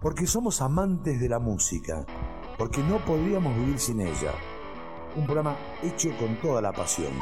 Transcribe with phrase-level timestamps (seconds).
[0.00, 2.04] porque somos amantes de la música,
[2.58, 4.32] porque no podríamos vivir sin ella.
[5.16, 7.12] Un programa hecho con toda la pasión.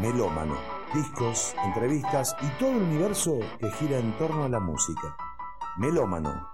[0.00, 0.56] Melómano,
[0.92, 5.16] discos, entrevistas y todo el universo que gira en torno a la música.
[5.78, 6.48] Melómano,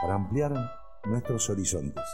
[0.00, 0.52] para ampliar
[1.04, 2.04] nuestros horizontes.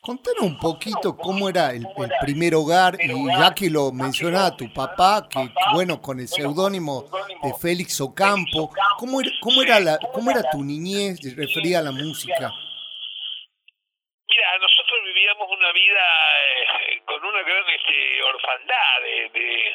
[0.00, 1.86] Contanos un poquito cómo era el,
[2.22, 7.04] primer hogar, y ya que lo mencionaba tu papá, que bueno, con el seudónimo
[7.42, 11.92] de Félix Ocampo, ¿cómo era, cómo era, la, cómo era tu niñez referida a la
[11.92, 12.50] música?
[14.28, 16.04] Mira, nosotros vivíamos una vida
[16.40, 19.74] eh, con una gran este, orfandad de, de,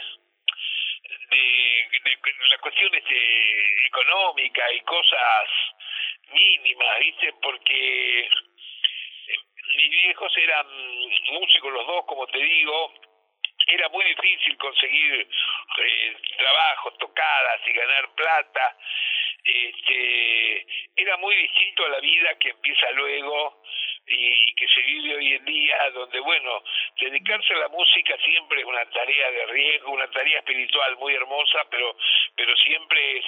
[1.30, 2.18] de,
[2.50, 5.46] la cuestión este, económica y cosas
[6.34, 7.34] mínimas, ¿viste?
[7.42, 8.30] Porque
[9.76, 10.68] mis viejos eran
[11.32, 12.94] músicos los dos, como te digo,
[13.68, 15.28] era muy difícil conseguir
[15.78, 18.78] eh, trabajos, tocadas y ganar plata.
[19.44, 23.62] Este, era muy distinto a la vida que empieza luego
[24.08, 26.64] y que se vive hoy en día, donde, bueno,
[27.00, 31.66] dedicarse a la música siempre es una tarea de riesgo, una tarea espiritual muy hermosa,
[31.72, 31.98] pero,
[32.36, 33.26] pero siempre es,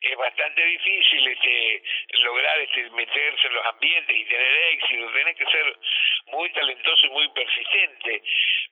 [0.00, 1.82] es bastante difícil este,
[2.22, 5.76] lograr este, meterse en los ambientes y tener éxito, tenés que ser
[6.26, 8.22] muy talentoso y muy persistente.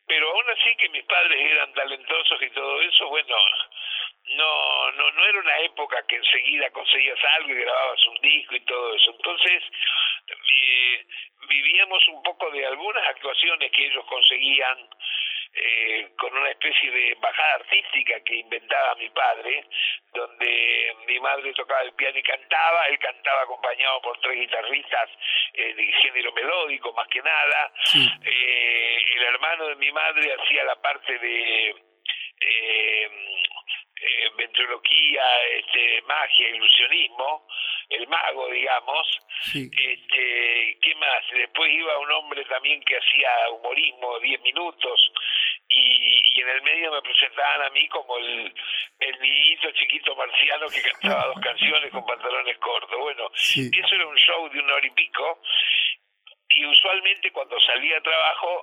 [0.07, 3.37] Pero aún así que mis padres eran talentosos y todo eso, bueno,
[4.37, 8.61] no, no, no era una época que enseguida conseguías algo y grababas un disco y
[8.61, 9.11] todo eso.
[9.11, 9.63] Entonces,
[10.31, 11.07] eh,
[11.49, 14.89] vivíamos un poco de algunas actuaciones que ellos conseguían
[15.53, 19.65] eh, con una especie de bajada artística que inventaba mi padre,
[20.15, 25.11] donde mi madre tocaba el piano y cantaba, él cantaba acompañado por tres guitarristas
[25.55, 27.73] eh, de género melódico más que nada,
[28.25, 31.75] eh, el hermano de mi madre hacía la parte de
[32.41, 33.11] eh,
[34.03, 35.23] eh, ventriloquía,
[35.59, 37.47] este, magia, ilusionismo,
[37.91, 39.07] el mago, digamos.
[39.55, 41.23] Este, ¿Qué más?
[41.33, 45.13] Después iba un hombre también que hacía humorismo, 10 minutos,
[45.69, 48.55] y, en el medio me presentaban a mí como el,
[49.01, 52.99] el niñito chiquito marciano que cantaba dos canciones con pantalones cortos.
[52.99, 55.43] Bueno, eso era un show de una hora y pico,
[56.49, 58.63] y usualmente cuando salía a trabajo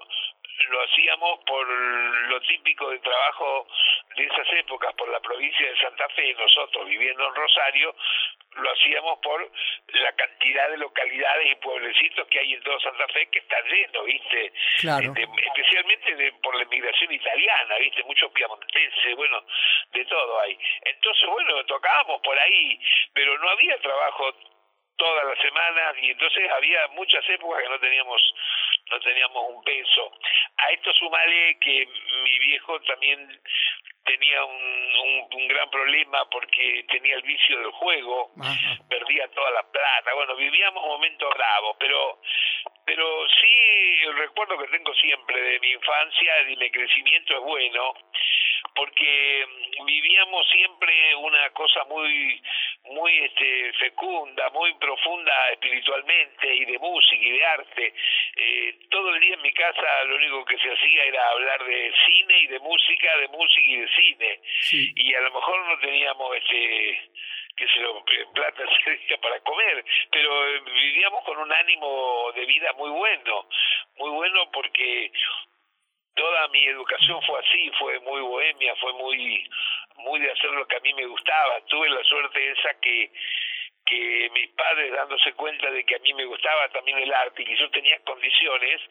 [0.69, 3.68] lo hacíamos por lo típico de trabajo
[4.16, 7.95] de esas épocas, por la provincia de Santa Fe, nosotros viviendo en Rosario,
[8.56, 9.51] lo hacíamos por
[9.94, 14.06] la cantidad de localidades y pueblecitos que hay en todo Santa Fe que están llenos,
[14.06, 14.53] ¿viste?
[14.79, 15.13] Claro.
[15.13, 18.03] Este, especialmente por la inmigración italiana, ¿viste?
[18.03, 19.44] Muchos piamonteses, bueno,
[19.94, 20.57] de todo hay.
[20.85, 22.79] Entonces, bueno, tocábamos por ahí,
[23.13, 24.34] pero no había trabajo
[24.97, 28.22] todas las semanas y entonces había muchas épocas que no teníamos
[28.90, 30.12] no teníamos un peso.
[30.58, 31.88] A esto sumale que
[32.24, 33.41] mi viejo también
[34.06, 38.31] tenía un, un, gran problema porque tenía el vicio del juego,
[38.90, 42.19] perdía toda la plata, bueno, vivíamos momentos bravos, pero
[42.85, 47.94] pero sí el recuerdo que tengo siempre de mi infancia, de mi crecimiento es bueno,
[48.74, 49.46] porque
[49.85, 52.41] vivíamos siempre una cosa muy
[52.89, 57.93] muy este fecunda, muy profunda espiritualmente y de música y de arte.
[58.35, 61.93] Eh, todo el día en mi casa lo único que se hacía era hablar de
[62.05, 64.39] cine y de música, de música y de cine.
[64.95, 67.09] Y a lo mejor no teníamos este
[67.57, 72.45] que se lo eh, plata sería para comer, pero eh, vivíamos con un ánimo de
[72.45, 73.47] vida muy bueno,
[73.95, 75.11] muy bueno porque
[76.17, 79.50] toda mi educación fue así, fue muy bohemia, fue muy
[79.97, 81.61] muy de hacer lo que a mí me gustaba.
[81.67, 83.11] Tuve la suerte esa que
[83.87, 87.45] que mis padres dándose cuenta de que a mí me gustaba también el arte y
[87.45, 88.81] que yo tenía condiciones,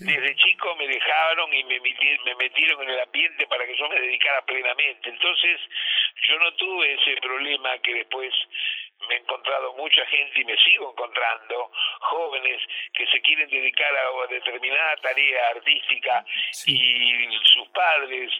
[0.00, 4.00] desde chico me dejaron y me, me metieron en el ambiente para que yo me
[4.00, 5.10] dedicara plenamente.
[5.10, 5.60] Entonces
[6.26, 8.32] yo no tuve ese problema que después
[9.06, 11.70] me he encontrado mucha gente y me sigo encontrando
[12.00, 12.60] jóvenes
[12.92, 16.24] que se quieren dedicar a determinada tarea artística
[16.66, 18.30] y sus padres,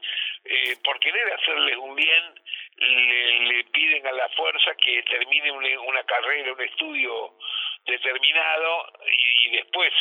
[0.44, 2.34] eh, por querer hacerles un bien,
[2.78, 7.34] le, piden a la fuerza que termine una, carrera, un estudio
[7.84, 8.92] determinado
[9.44, 9.92] y después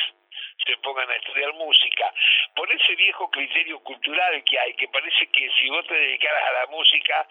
[0.66, 2.14] se pongan a estudiar música,
[2.56, 6.52] por ese viejo criterio cultural que hay, que parece que si vos te dedicaras a
[6.62, 7.28] la música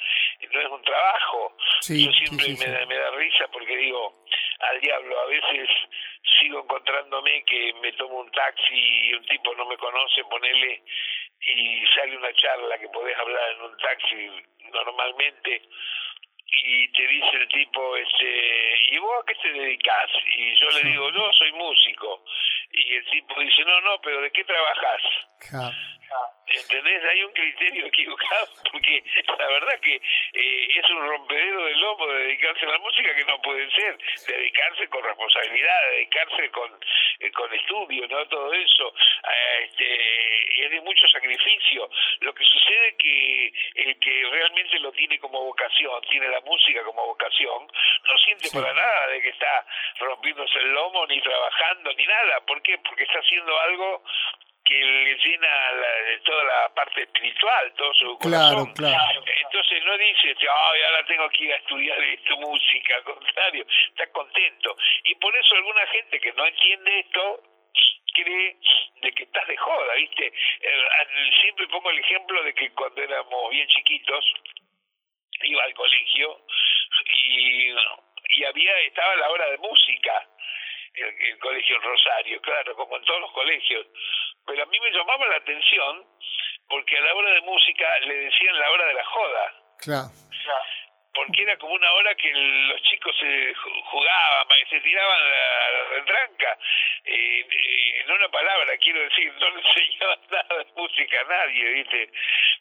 [0.50, 1.56] no es un trabajo.
[1.88, 4.14] Yo siempre me, da, me da risa porque digo,
[4.60, 5.68] al diablo, a veces
[6.38, 10.82] sigo encontrándome que me tomo un taxi y un tipo no me conoce, ponele,
[11.40, 14.30] y sale una charla que podés hablar en un taxi
[14.72, 15.62] normalmente
[16.48, 20.10] y te dice el tipo, este, ¿y vos a qué te dedicas?
[20.36, 22.24] Y yo le digo, no, soy músico.
[22.72, 25.02] Y el tipo dice, no, no, pero ¿de qué trabajas?
[26.46, 27.04] ¿Entendés?
[27.04, 29.02] Hay un criterio equivocado porque
[29.38, 33.24] la verdad que eh, es un rompedero de lomo de dedicarse a la música que
[33.24, 33.98] no puede ser.
[34.26, 36.70] Dedicarse con responsabilidad, dedicarse con,
[37.20, 38.26] eh, con estudio, ¿no?
[38.28, 38.94] Todo eso.
[39.28, 41.90] Eh, este, es de mucho sacrificio.
[42.20, 46.82] Lo que sucede es que el que realmente lo tiene como vocación, tiene la música
[46.84, 47.66] como vocación,
[48.04, 49.66] no siente para nada de que está
[50.00, 52.40] rompiéndose el lomo, ni trabajando, ni nada.
[52.46, 52.78] ¿Por qué?
[52.78, 54.02] Porque está haciendo algo
[54.64, 58.72] que le llena la, toda la parte espiritual, todo su corazón.
[58.74, 63.64] Claro, Entonces no dice, ay, ahora tengo que ir a estudiar esto, música, al contrario,
[63.88, 64.76] está contento.
[65.04, 67.42] Y por eso alguna gente que no entiende esto
[68.16, 68.56] cree
[69.02, 70.26] de que estás de joda, ¿viste?
[70.26, 74.24] Eh, siempre pongo el ejemplo de que cuando éramos bien chiquitos,
[75.42, 76.40] iba al colegio
[77.26, 80.28] y, y había estaba la hora de música
[80.94, 83.86] el, el colegio Rosario, claro, como en todos los colegios.
[84.46, 86.04] Pero a mí me llamaba la atención
[86.68, 89.54] porque a la hora de música le decían la hora de la joda.
[89.78, 90.08] Claro.
[91.14, 96.58] Porque era como una hora que los chicos se jugaban, se tiraban a la retranca.
[97.04, 101.68] Eh, eh, en una palabra, quiero decir, no le enseñaban nada de música a nadie,
[101.70, 102.10] ¿viste?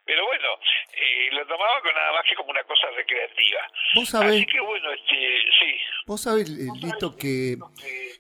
[0.05, 0.47] Pero bueno,
[0.93, 3.61] eh, lo tomaban con nada más que como una cosa recreativa.
[3.95, 5.15] ¿Vos sabés, Así que bueno, este,
[5.59, 5.77] sí.
[6.05, 7.57] Vos sabés, Lito, que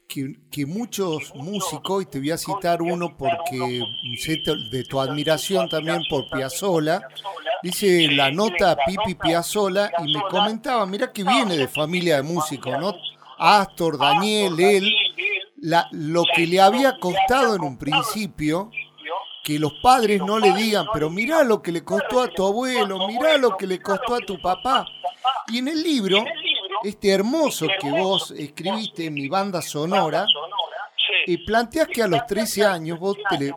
[0.07, 3.81] que, muchos músicos, y te voy a citar uno porque
[4.17, 4.37] sé
[4.71, 7.01] de tu admiración también por Piazzolla,
[7.61, 12.77] dice la nota Pipi Piazzolla y me comentaba, mira que viene de familia de músicos,
[12.79, 12.95] ¿no?
[13.37, 14.95] Astor, Daniel, él,
[15.57, 18.71] la, lo que le había costado en un principio,
[19.45, 23.07] que los padres no le digan, pero mira lo que le costó a tu abuelo,
[23.07, 24.87] mira lo que le costó a tu papá.
[25.47, 26.25] Y en el libro
[26.83, 30.25] este hermoso que vos escribiste en mi banda sonora,
[31.27, 33.53] y planteas que a los 13 años vos le,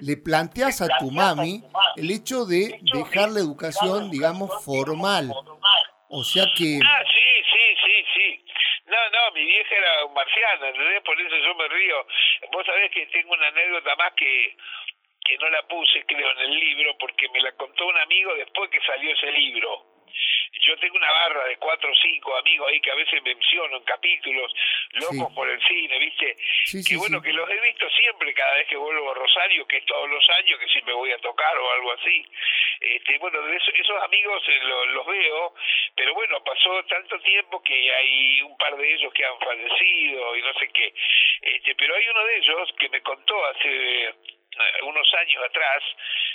[0.00, 1.62] le planteas a tu mami
[1.96, 5.32] el hecho de dejar la educación, digamos, formal.
[6.08, 6.78] O sea que...
[6.82, 8.44] Ah, sí, sí, sí, sí.
[8.86, 11.02] No, no, mi vieja era marciana, ¿entendés?
[11.02, 11.96] Por eso yo me río.
[12.52, 14.56] Vos sabés que tengo una anécdota más que,
[15.24, 18.70] que no la puse, creo, en el libro, porque me la contó un amigo después
[18.70, 19.94] que salió ese libro
[20.64, 23.84] yo tengo una barra de cuatro o cinco amigos ahí que a veces menciono en
[23.84, 24.52] capítulos,
[24.92, 26.36] locos por el cine, ¿viste?
[26.86, 29.84] que bueno, que los he visto siempre cada vez que vuelvo a Rosario, que es
[29.84, 32.24] todos los años, que siempre voy a tocar o algo así.
[32.80, 34.60] Este, bueno, de esos, amigos eh,
[34.92, 35.54] los veo,
[35.94, 40.42] pero bueno, pasó tanto tiempo que hay un par de ellos que han fallecido y
[40.42, 40.94] no sé qué.
[41.42, 44.14] Este, pero hay uno de ellos que me contó hace
[44.82, 45.82] unos años atrás,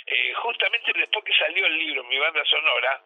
[0.06, 3.02] eh, justamente después que salió el libro, mi banda sonora,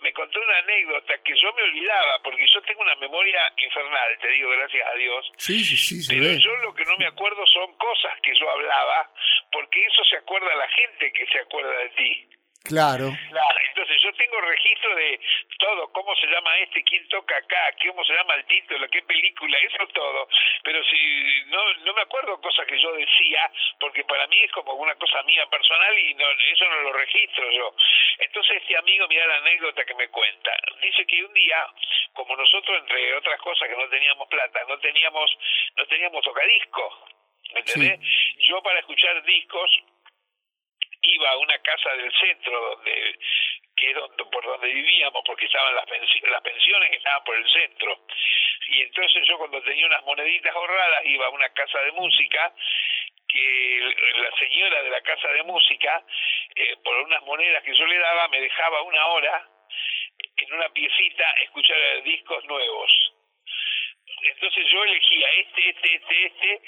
[0.00, 4.28] me contó una anécdota que yo me olvidaba, porque yo tengo una memoria infernal, te
[4.28, 5.32] digo, gracias a Dios.
[5.36, 6.06] Sí, sí, sí.
[6.08, 9.10] pero yo lo que no me acuerdo son cosas que yo hablaba,
[9.52, 12.28] porque eso se acuerda a la gente que se acuerda de ti.
[12.64, 13.08] Claro.
[13.68, 15.20] Entonces yo tengo registro de
[15.58, 19.58] todo, cómo se llama este, quién toca acá, cómo se llama el título, qué película,
[19.58, 20.28] eso todo.
[20.62, 24.74] Pero si no, no me acuerdo cosas que yo decía, porque para mí es como
[24.74, 27.74] una cosa mía personal y no, eso no lo registro yo.
[28.18, 30.52] Entonces este amigo, mira la anécdota que me cuenta.
[30.82, 31.66] Dice que un día,
[32.12, 35.30] como nosotros entre otras cosas que no teníamos plata, no teníamos,
[35.76, 37.06] no teníamos tocadisco.
[37.54, 37.98] ¿Me entendés?
[38.46, 39.70] Yo para escuchar discos
[41.02, 43.18] iba a una casa del centro donde
[43.76, 47.50] que es donde, por donde vivíamos porque estaban las, las pensiones que estaban por el
[47.50, 47.98] centro.
[48.68, 52.54] Y entonces yo cuando tenía unas moneditas ahorradas iba a una casa de música
[53.26, 56.04] que la señora de la casa de música
[56.54, 59.48] eh, por unas monedas que yo le daba me dejaba una hora
[60.36, 63.12] en una piecita escuchar discos nuevos.
[64.22, 66.62] Entonces yo elegía este, este, este, este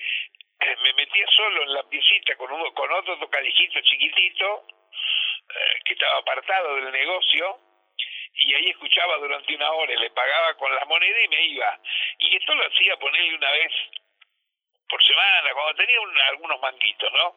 [0.82, 4.66] me metía solo en la piecita con, uno, con otro tocadijito chiquitito
[5.48, 7.58] eh, que estaba apartado del negocio
[8.34, 11.78] y ahí escuchaba durante una hora, le pagaba con la moneda y me iba.
[12.18, 13.72] Y esto lo hacía ponerle una vez
[14.88, 15.96] por semana, cuando tenía
[16.28, 17.34] algunos manguitos, ¿no?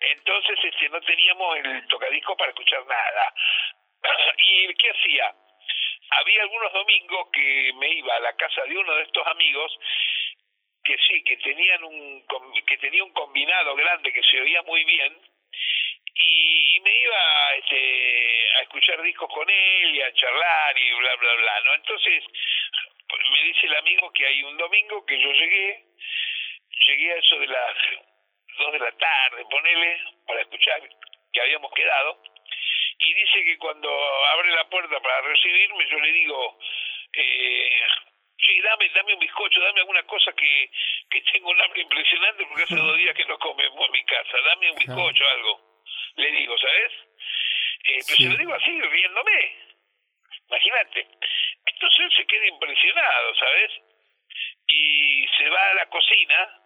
[0.00, 3.34] Entonces este, no teníamos el tocadisco para escuchar nada.
[4.38, 5.34] ¿Y qué hacía?
[6.08, 9.78] Había algunos domingos que me iba a la casa de uno de estos amigos
[10.86, 12.24] que sí, que tenían un
[12.66, 15.18] que tenía un combinado grande que se oía muy bien
[16.14, 21.34] y, me iba este, a escuchar discos con él y a charlar y bla bla
[21.34, 21.74] bla, ¿no?
[21.74, 22.24] Entonces
[23.32, 25.84] me dice el amigo que hay un domingo que yo llegué,
[26.86, 27.76] llegué a eso de las
[28.58, 30.80] dos de la tarde, ponele, para escuchar
[31.32, 32.22] que habíamos quedado,
[32.98, 33.90] y dice que cuando
[34.26, 36.58] abre la puerta para recibirme yo le digo,
[37.14, 37.80] eh,
[38.38, 40.70] sí, dame, dame un bizcocho, dame alguna cosa que,
[41.10, 44.38] que tengo un hambre impresionante porque hace dos días que no comemos en mi casa,
[44.44, 45.60] dame un bizcocho, algo.
[46.16, 46.92] le digo, ¿sabes?
[47.84, 49.56] Eh, pero se lo digo así, riéndome.
[50.48, 51.08] Imagínate.
[51.66, 53.72] Entonces él se queda impresionado, ¿sabes?
[54.68, 56.62] Y se va a la cocina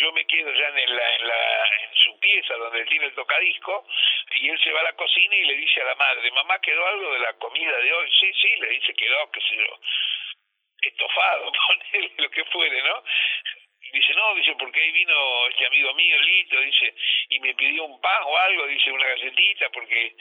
[0.00, 3.86] yo me quedo ya en, la, en, la, en su pieza donde tiene el tocadisco
[4.34, 6.86] y él se va a la cocina y le dice a la madre, mamá, ¿quedó
[6.86, 8.10] algo de la comida de hoy?
[8.20, 9.80] Sí, sí, le dice, quedó, qué sé yo,
[10.82, 11.52] estofado,
[11.92, 13.02] ponele lo que fuere, ¿no?
[13.92, 16.94] Dice, no, dice, porque ahí vino este amigo mío, Lito, dice,
[17.30, 20.14] y me pidió un pan o algo, dice, una galletita, porque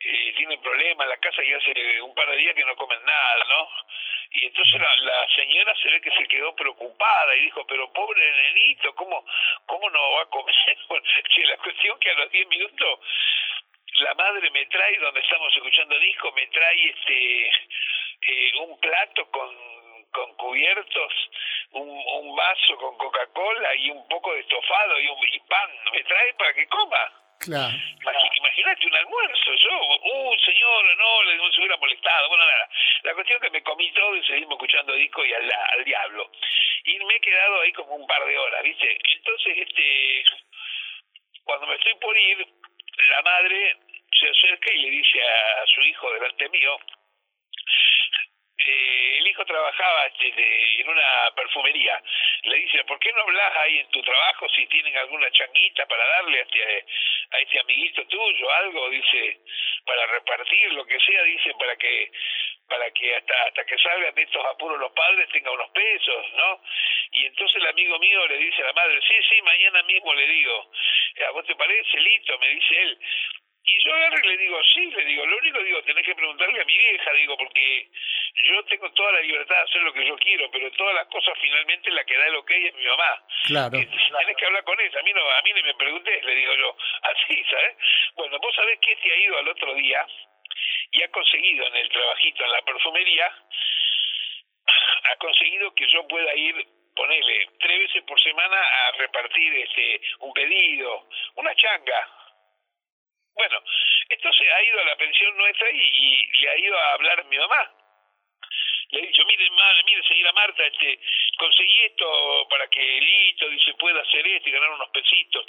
[0.00, 2.98] eh, tiene problemas en la casa y hace un par de días que no comen
[3.04, 3.68] nada, ¿no?
[4.32, 8.32] Y entonces la, la, señora se ve que se quedó preocupada y dijo, pero pobre
[8.32, 9.24] nenito, ¿cómo,
[9.66, 10.54] cómo no va a comer?
[10.88, 11.06] Bueno,
[11.36, 13.00] la cuestión que a los 10 minutos
[13.98, 17.46] la madre me trae, donde estamos escuchando disco, me trae este
[18.26, 19.73] eh, un plato con
[20.14, 21.12] con cubiertos,
[21.72, 25.70] un, un vaso con Coca-Cola y un poco de estofado y, un, y pan.
[25.92, 27.12] Me trae para que coma.
[27.40, 27.76] Claro.
[28.38, 32.68] Imagínate un almuerzo, yo, uh, señor, no, le se hubiera molestado, bueno, nada.
[33.02, 36.30] La cuestión es que me comí todo y seguimos escuchando disco y al, al diablo.
[36.84, 38.98] Y me he quedado ahí como un par de horas, ¿viste?
[39.16, 40.24] Entonces, este,
[41.44, 42.46] cuando me estoy por ir,
[43.10, 43.76] la madre
[44.18, 46.78] se acerca y le dice a su hijo delante mío,
[48.66, 52.02] eh, el hijo trabajaba este, de, en una perfumería.
[52.42, 56.06] Le dice, ¿por qué no hablas ahí en tu trabajo si tienen alguna changuita para
[56.06, 56.86] darle a este,
[57.30, 58.90] a este amiguito tuyo, algo?
[58.90, 59.38] Dice,
[59.84, 62.10] para repartir, lo que sea, dice, para que
[62.68, 66.62] para que hasta hasta que salgan de estos apuros los padres tengan unos pesos, ¿no?
[67.12, 70.26] Y entonces el amigo mío le dice a la madre, sí, sí, mañana mismo le
[70.26, 70.70] digo,
[71.28, 72.38] ¿a vos te parece, Lito?
[72.38, 72.98] Me dice él,
[73.66, 76.60] y yo agarro y le digo, sí, le digo, lo único digo, tenés que preguntarle
[76.60, 77.88] a mi vieja, digo, porque
[78.42, 81.34] yo tengo toda la libertad de hacer lo que yo quiero, pero todas las cosas
[81.40, 83.22] finalmente la que da el ok es mi mamá.
[83.46, 83.70] Claro.
[83.70, 86.54] tenés que hablar con ella, a mí no, a mí no me preguntes, le digo
[86.54, 87.76] yo, así, ¿sabes?
[88.16, 90.06] Bueno, vos sabés que este ha ido al otro día
[90.92, 93.34] y ha conseguido en el trabajito en la perfumería,
[95.10, 100.32] ha conseguido que yo pueda ir ponele tres veces por semana a repartir este un
[100.32, 102.08] pedido, una changa,
[103.34, 103.62] bueno,
[104.08, 107.24] entonces ha ido a la pensión nuestra y, y le ha ido a hablar a
[107.24, 107.70] mi mamá.
[108.90, 111.00] Le he dicho, mire, madre, mire, señora Marta, este,
[111.38, 115.44] conseguí esto para que Lito, dice, pueda hacer esto y ganar unos pesitos.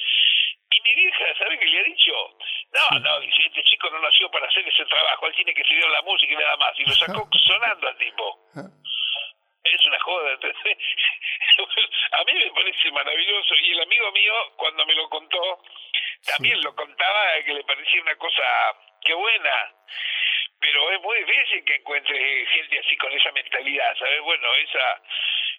[0.72, 2.12] Y mi vieja, ¿sabe qué le ha dicho?
[2.74, 5.90] No, no, dice, este chico no nació para hacer ese trabajo, él tiene que estudiar
[5.92, 6.80] la música y nada más.
[6.80, 8.50] Y lo sacó sonando al tipo.
[9.66, 10.32] Es una joda.
[12.12, 13.56] a mí me parece maravilloso.
[13.56, 15.62] Y el amigo mío, cuando me lo contó,
[16.26, 18.44] también lo contaba que le parecía una cosa
[19.04, 19.74] que buena,
[20.60, 24.22] pero es muy difícil que encuentre gente así con esa mentalidad, ¿sabes?
[24.22, 25.02] Bueno, esa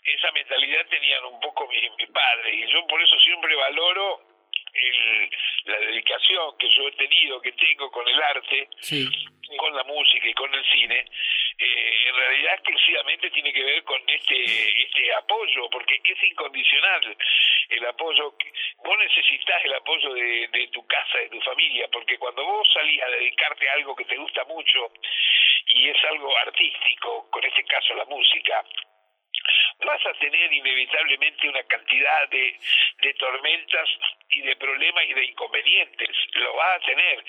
[0.05, 4.36] esa mentalidad tenían un poco mi, mi padre y yo por eso siempre valoro
[4.83, 5.31] el,
[5.65, 8.69] la dedicación que yo he tenido, que tengo con el arte,
[9.57, 11.05] con la música y con el cine,
[11.59, 17.17] eh, en realidad exclusivamente tiene que ver con este, este apoyo, porque es incondicional
[17.71, 18.35] el apoyo.
[18.85, 23.03] Vos necesitas el apoyo de, de tu casa, de tu familia, porque cuando vos salís
[23.03, 24.93] a dedicarte a algo que te gusta mucho
[25.75, 28.65] y es algo artístico, con este caso la música,
[29.85, 32.59] vas a tener inevitablemente una cantidad de,
[33.03, 33.89] de tormentas
[34.31, 36.09] y de problemas y de inconvenientes.
[36.35, 37.25] Lo vas a tener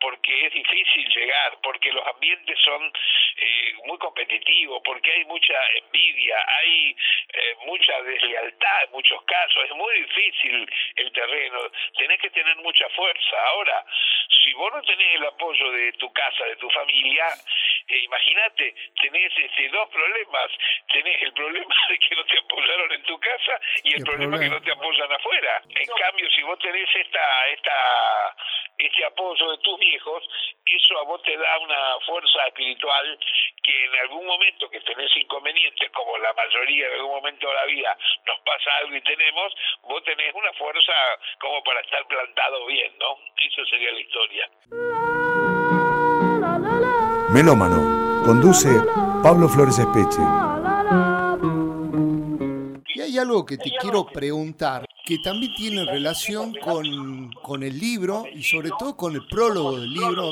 [0.00, 2.92] porque es difícil llegar, porque los ambientes son
[3.36, 6.96] eh, muy competitivos, porque hay mucha envidia, hay
[7.32, 11.58] eh, mucha deslealtad en muchos casos, es muy difícil el terreno,
[11.96, 13.36] tenés que tener mucha fuerza.
[13.48, 13.84] Ahora,
[14.42, 17.26] si vos no tenés el apoyo de tu casa, de tu familia,
[17.88, 20.50] eh, imagínate, tenés este, dos problemas,
[20.92, 24.48] tenés el problema de que no te apoyaron en tu casa y el, problema, que
[24.48, 25.62] no te apoyan afuera.
[25.68, 28.36] En cambio, si vos tenés esta, esta,
[28.78, 30.28] este apoyo de tus viejos,
[30.66, 33.18] eso a vos te da una fuerza espiritual
[33.62, 37.64] que en algún momento que tenés inconvenientes, como la mayoría en algún momento de la
[37.66, 37.96] vida
[38.26, 40.92] nos pasa algo y tenemos, vos tenés una fuerza
[41.38, 43.18] como para estar plantado bien, ¿no?
[43.36, 44.50] Eso sería la historia.
[47.32, 48.68] Melómano, conduce
[49.22, 50.20] Pablo Flores Espeche.
[52.94, 58.24] Y hay algo que te quiero preguntar, que también tiene relación con, con el libro
[58.30, 60.30] y sobre todo con el prólogo del libro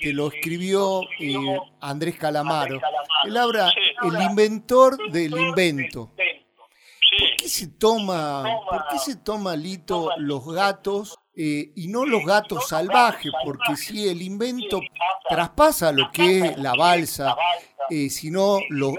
[0.00, 1.34] que lo escribió eh,
[1.82, 2.80] Andrés Calamaro.
[3.26, 3.70] Él habla
[4.02, 6.12] el inventor del invento.
[6.16, 12.24] ¿Por qué se toma, por qué se toma Lito los gatos eh, y no los
[12.24, 13.32] gatos salvajes?
[13.44, 14.80] Porque si el invento
[15.28, 17.36] traspasa lo que es la balsa,
[17.88, 18.92] eh, sino lo,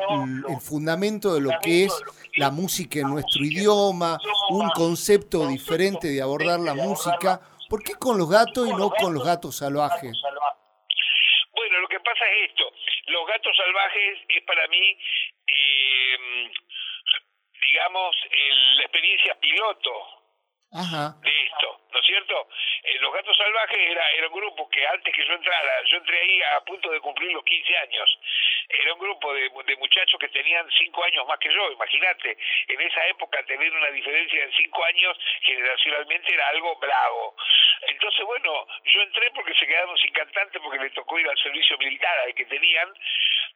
[0.48, 2.04] el fundamento de lo que es
[2.38, 4.18] la música en nuestro idioma,
[4.50, 9.14] un concepto diferente de abordar la música, ¿Por qué con los gatos y no con
[9.14, 10.18] los gatos salvajes?
[11.54, 12.64] Bueno, lo que pasa es esto.
[13.06, 14.98] Los gatos salvajes es para mí,
[15.48, 16.50] eh,
[17.62, 18.16] digamos,
[18.76, 20.20] la experiencia piloto
[20.72, 21.39] de ¿no es
[22.10, 22.48] cierto?
[22.90, 26.20] Eh, los Gatos Salvajes era, era un grupo que antes que yo entrara, yo entré
[26.20, 28.20] ahí a punto de cumplir los 15 años,
[28.68, 32.82] era un grupo de, de muchachos que tenían 5 años más que yo, imagínate, en
[32.82, 37.36] esa época tener una diferencia de 5 años generacionalmente era algo bravo.
[37.82, 41.78] Entonces, bueno, yo entré porque se quedaron sin cantante porque les tocó ir al servicio
[41.78, 42.94] militar al que tenían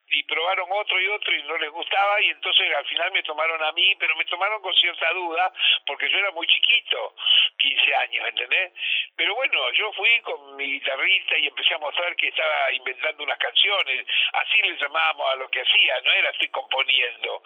[0.10, 3.62] y probaron otro y otro y no les gustaba y entonces al final me tomaron
[3.64, 5.52] a mí, pero me tomaron con cierta duda
[5.86, 7.16] porque yo era muy chiquito,
[7.58, 8.74] 15 años, ¿entendés?
[9.32, 14.06] Bueno, yo fui con mi guitarrista y empecé a mostrar que estaba inventando unas canciones,
[14.34, 17.42] así le llamábamos a lo que hacía, no era estoy componiendo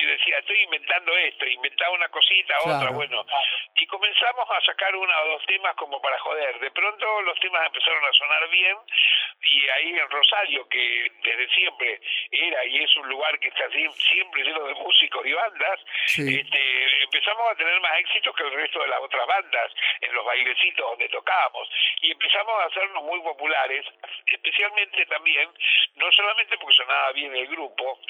[0.00, 3.24] y decía, estoy inventando esto, inventaba una cosita, otra, bueno.
[3.74, 6.58] Y comenzamos a sacar uno o dos temas como para joder.
[6.60, 8.76] De pronto los temas empezaron a sonar bien
[9.40, 12.00] y ahí en Rosario, que desde siempre
[12.30, 17.50] era y es un lugar que está siempre lleno de músicos y bandas, este, empezamos
[17.50, 21.08] a tener más éxito que el resto de las otras bandas en los bailecitos donde
[21.08, 21.68] tocábamos.
[22.02, 23.86] Y empezamos a hacernos muy populares,
[24.26, 25.48] especialmente también,
[25.94, 28.00] no solamente porque sonaba bien el grupo,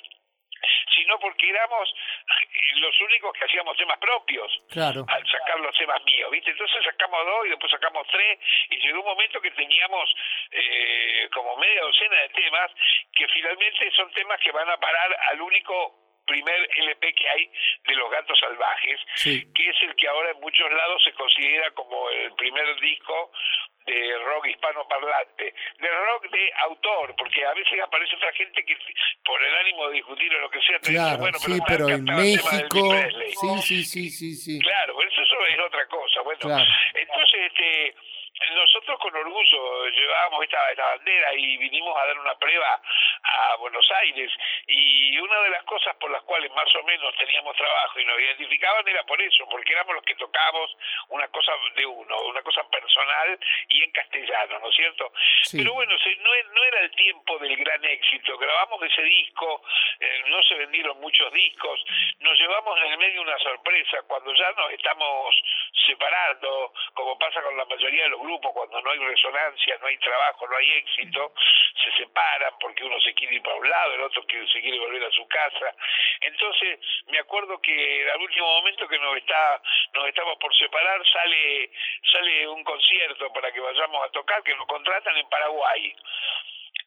[0.97, 5.05] sino porque éramos eh, los únicos que hacíamos temas propios claro.
[5.07, 6.51] al sacar los temas míos, ¿viste?
[6.51, 8.41] Entonces sacamos dos y después sacamos tres
[8.71, 10.13] y llegó un momento que teníamos
[10.51, 12.73] eh, como media docena de temas
[13.15, 17.51] que finalmente son temas que van a parar al único primer LP que hay
[17.89, 22.09] de los gatos salvajes, que es el que ahora en muchos lados se considera como
[22.11, 23.33] el primer disco
[23.87, 28.77] de rock hispano parlante, de rock de autor, porque a veces aparece otra gente que
[29.25, 32.05] por el ánimo de discutir o lo que sea, te dice, bueno, sí, pero, en
[32.05, 32.95] México,
[33.63, 34.61] sí, sí, sí, sí, sí.
[34.61, 37.95] Claro, pero eso, eso es otra cosa, bueno, entonces este
[38.55, 42.81] nosotros con orgullo llevábamos esta, esta bandera y vinimos a dar una prueba
[43.23, 44.33] a Buenos Aires.
[44.67, 48.19] Y una de las cosas por las cuales más o menos teníamos trabajo y nos
[48.21, 50.77] identificaban era por eso, porque éramos los que tocábamos
[51.09, 55.13] una cosa de uno, una cosa personal y en castellano, ¿no es cierto?
[55.53, 59.63] Pero bueno, no, no era el tiempo del gran éxito, grabamos ese disco,
[60.01, 61.85] eh, no se vendieron muchos discos,
[62.21, 65.35] nos llevamos en el medio una sorpresa cuando ya nos estamos
[65.87, 69.97] separando, como pasa con la mayoría de los grupos, cuando no hay resonancia, no hay
[69.99, 71.33] trabajo, no hay éxito,
[71.83, 74.79] se separan porque uno se quiere ir para un lado, el otro que se quiere
[74.79, 75.75] volver a su casa.
[76.21, 79.61] Entonces, me acuerdo que al último momento que nos está
[79.95, 81.71] nos estamos por separar, sale
[82.13, 85.95] sale un concierto para que vayamos a tocar, que nos contratan en Paraguay.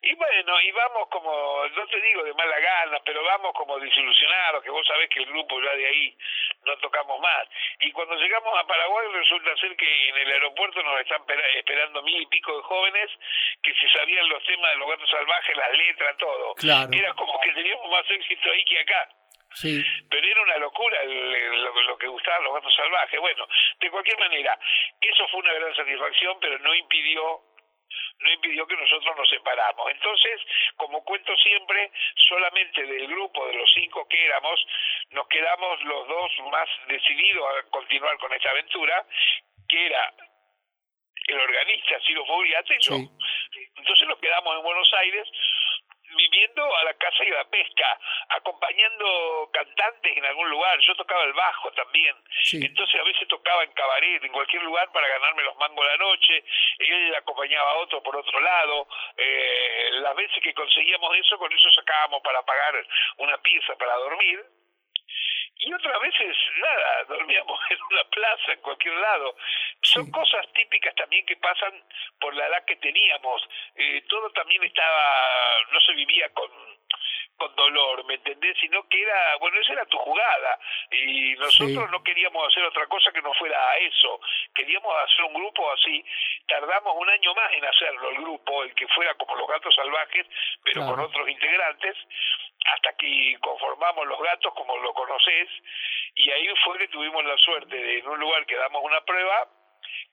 [0.04, 4.60] Y bueno, y vamos como, no te digo de mala gana, pero vamos como desilusionados,
[4.64, 6.16] que vos sabés que el grupo ya de ahí
[6.64, 7.46] no tocamos más.
[7.78, 11.22] Y cuando llegamos a Paraguay resulta ser que en el aeropuerto nos están
[11.54, 13.10] esperando mil y pico de jóvenes
[13.62, 16.54] que se sabían los temas de los gatos salvajes, las letras, todo.
[16.92, 19.08] Era como que teníamos más éxito ahí que acá.
[19.54, 19.84] Sí.
[20.10, 23.20] Pero era una locura lo, lo, que gustaban los gatos salvajes.
[23.20, 23.46] Bueno,
[23.78, 24.58] de cualquier manera,
[25.00, 27.51] eso fue una gran satisfacción, pero no impidió
[28.18, 29.90] no impidió que nosotros nos separamos.
[29.90, 30.40] Entonces,
[30.76, 31.90] como cuento siempre,
[32.28, 34.64] solamente del grupo de los cinco que éramos,
[35.10, 39.06] nos quedamos los dos más decididos a continuar con esta aventura,
[39.68, 40.14] que era
[41.28, 42.94] el organista Ciro Fogliate y yo.
[43.76, 45.28] Entonces nos quedamos en Buenos Aires
[46.16, 47.98] viviendo a la caza y a la pesca,
[48.28, 50.78] acompañando cantantes en algún lugar.
[50.80, 52.14] Yo tocaba el bajo también.
[52.52, 56.44] Entonces a veces tocaba en cabaret, en cualquier lugar para ganarme los mangos la noche.
[56.78, 58.88] Él acompañaba a otro por otro lado.
[59.16, 62.86] Eh, las veces que conseguíamos eso, con eso sacábamos para pagar
[63.18, 64.44] una pieza para dormir
[65.64, 69.36] y otras veces nada, dormíamos en una plaza, en cualquier lado.
[69.82, 71.72] Son cosas típicas también que pasan
[72.20, 73.42] por la edad que teníamos.
[73.76, 75.04] Eh, todo también estaba,
[75.72, 76.50] no se vivía con,
[77.42, 78.56] con dolor, ¿me entendés?
[78.60, 80.58] Sino que era, bueno, esa era tu jugada.
[80.90, 84.20] Y nosotros no queríamos hacer otra cosa que no fuera a eso.
[84.54, 86.04] Queríamos hacer un grupo así.
[86.46, 90.26] Tardamos un año más en hacerlo, el grupo, el que fuera como los gatos salvajes,
[90.64, 91.96] pero con otros integrantes
[92.64, 95.48] hasta que conformamos los gatos como lo conoces
[96.14, 99.48] y ahí fue que tuvimos la suerte de en un lugar que damos una prueba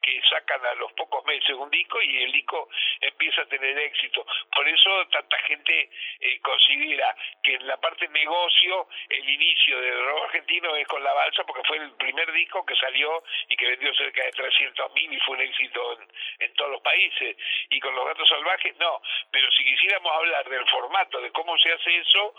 [0.02, 2.70] que sacan a los pocos meses un disco y el disco
[3.02, 4.26] empieza a tener éxito.
[4.56, 5.90] Por eso tanta gente
[6.20, 11.14] eh, considera que en la parte negocio el inicio del rock argentino es con La
[11.14, 15.14] Balsa porque fue el primer disco que salió y que vendió cerca de 300 mil
[15.14, 16.00] y fue un éxito
[16.40, 17.38] en, todos los países.
[17.70, 19.02] Y con Los Gatos Salvajes no.
[19.32, 22.36] Pero si quisiéramos hablar del formato, de cómo se hace eso,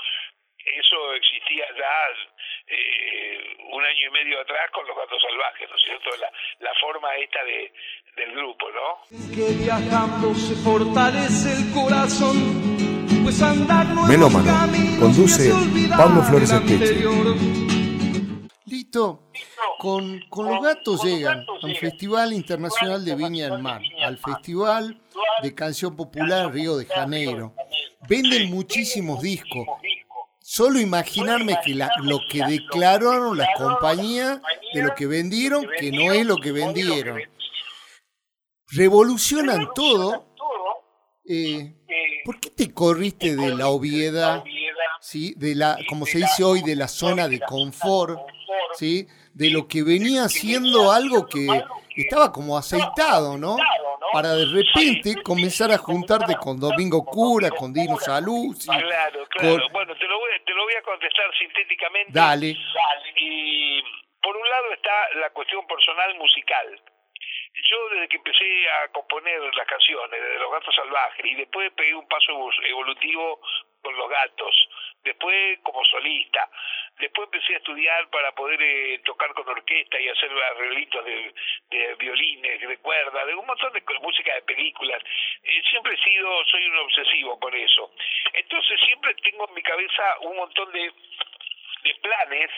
[0.78, 1.94] eso existía ya
[2.68, 6.10] eh, un año y medio atrás con los gatos salvajes, ¿no es cierto?
[6.20, 7.72] La, la forma esta de,
[8.16, 9.34] del grupo, ¿no?
[9.34, 12.90] Que viajando se fortalece el corazón.
[13.22, 14.50] Pues andar Melómano,
[14.98, 15.52] conduce
[15.90, 17.04] Pablo Flores Espeche.
[18.66, 19.30] Lito,
[19.78, 25.00] con, con los gatos llegan al Festival Internacional de Viña del Mar, al Festival
[25.42, 27.52] de Canción Popular Río de Janeiro.
[28.08, 29.66] Venden muchísimos discos.
[30.52, 34.40] Solo imaginarme que la, lo que declararon las compañías
[34.74, 37.20] de lo que vendieron, que no es lo que vendieron.
[38.72, 40.26] Revolucionan todo.
[41.24, 41.76] Eh,
[42.24, 44.42] ¿Por qué te corriste de la obviedad,
[45.00, 45.34] ¿sí?
[45.36, 48.18] de la, como se dice hoy, de la zona de confort,
[48.76, 49.06] ¿sí?
[49.32, 51.46] de lo que venía siendo algo que
[51.96, 53.56] estaba como aceitado, ¿no?
[54.12, 58.56] Para de repente comenzar a juntarte con Domingo Cura, con Dino Salud.
[58.64, 59.68] Claro, claro.
[59.72, 62.12] Bueno, te lo, voy, te lo voy a contestar sintéticamente.
[62.12, 62.56] Dale.
[63.16, 63.82] Y
[64.22, 66.80] por un lado está la cuestión personal musical
[67.68, 71.94] yo desde que empecé a componer las canciones, desde Los Gatos Salvajes, y después pegué
[71.94, 72.32] un paso
[72.64, 73.40] evolutivo
[73.82, 74.68] con Los Gatos,
[75.02, 76.48] después como solista,
[76.98, 81.34] después empecé a estudiar para poder eh, tocar con orquesta y hacer arreglitos de,
[81.70, 81.96] de,
[83.24, 85.02] de un montón de música de películas.
[85.42, 87.92] Eh, siempre he sido, soy un obsesivo con eso.
[88.32, 90.92] Entonces siempre tengo en mi cabeza un montón de,
[91.82, 92.50] de planes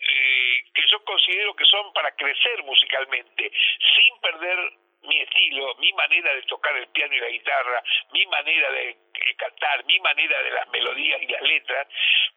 [0.00, 3.50] eh, que yo considero que son para crecer musicalmente,
[3.94, 4.72] sin perder
[5.08, 8.96] mi estilo, mi manera de tocar el piano y la guitarra, mi manera de
[9.36, 11.88] cantar, mi manera de las melodías y las letras,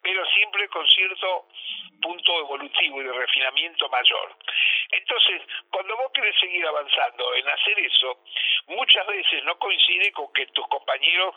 [0.01, 1.47] pero siempre con cierto
[2.01, 4.35] punto evolutivo y de refinamiento mayor.
[4.91, 8.23] Entonces, cuando vos querés seguir avanzando en hacer eso,
[8.67, 11.35] muchas veces no coincide con que tus compañeros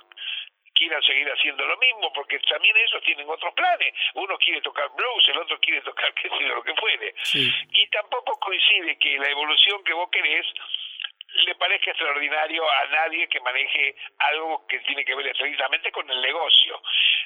[0.75, 3.94] quieran seguir haciendo lo mismo, porque también ellos tienen otros planes.
[4.14, 7.14] Uno quiere tocar blues, el otro quiere tocar qué sé lo que fuere.
[7.70, 10.47] Y tampoco coincide que la evolución que vos querés
[11.35, 16.20] le parezca extraordinario a nadie que maneje algo que tiene que ver estrictamente con el
[16.20, 16.81] negocio.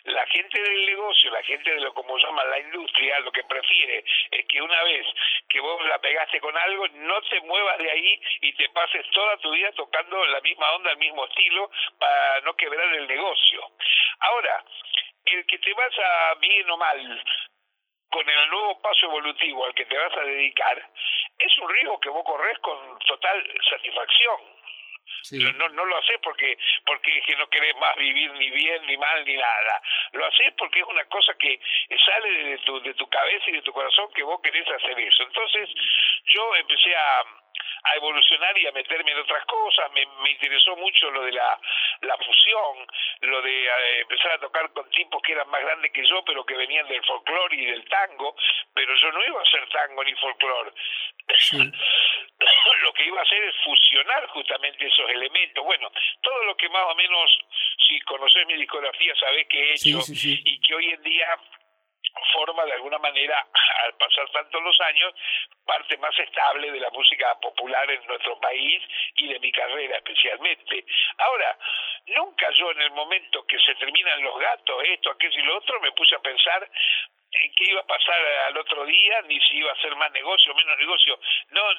[0.04, 4.04] La gente del negocio, la gente de lo como llaman la industria, lo que prefiere
[4.30, 5.06] es que una vez
[5.48, 9.36] que vos la pegaste con algo, no te muevas de ahí y te pases toda
[9.38, 13.70] tu vida tocando la misma onda, el mismo estilo, para no quebrar el negocio.
[14.20, 14.64] Ahora,
[15.26, 17.24] el que te vas a bien o mal
[18.10, 20.90] con el nuevo paso evolutivo al que te vas a dedicar,
[21.38, 24.58] es un riesgo que vos corres con total satisfacción.
[25.56, 28.96] No, no lo haces porque porque es que no querés más vivir ni bien ni
[28.96, 29.82] mal ni nada.
[30.12, 31.60] Lo haces porque es una cosa que
[32.04, 35.22] sale de tu, de tu cabeza y de tu corazón que vos querés hacer eso.
[35.22, 35.68] Entonces
[36.24, 37.24] yo empecé a,
[37.84, 39.90] a evolucionar y a meterme en otras cosas.
[39.92, 41.58] Me, me interesó mucho lo de la,
[42.02, 42.86] la fusión,
[43.22, 46.44] lo de eh, empezar a tocar con tipos que eran más grandes que yo, pero
[46.44, 48.36] que venían del folclore y del tango,
[48.74, 50.72] pero yo no iba a hacer tango ni folclore.
[52.82, 55.64] lo que iba a hacer es fusionar justamente esos elementos.
[55.64, 55.90] Bueno,
[56.22, 57.38] todo lo que más o menos,
[57.86, 61.38] si conoces mi discografía, sabés que he hecho y que hoy en día
[62.32, 63.46] forma de alguna manera,
[63.84, 65.14] al pasar tantos los años,
[65.64, 68.82] parte más estable de la música popular en nuestro país
[69.16, 70.84] y de mi carrera especialmente.
[71.18, 71.58] Ahora,
[72.06, 75.80] nunca yo en el momento que se terminan los gatos, esto, aquello y lo otro,
[75.80, 76.68] me puse a pensar
[77.30, 80.54] en qué iba a pasar al otro día, ni si iba a ser más negocio
[80.54, 81.20] menos negocio.
[81.50, 81.74] No,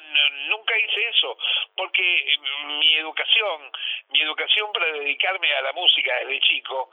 [0.48, 1.36] nunca hice eso,
[1.76, 3.72] porque mi educación,
[4.10, 6.90] mi educación para dedicarme a la música desde chico,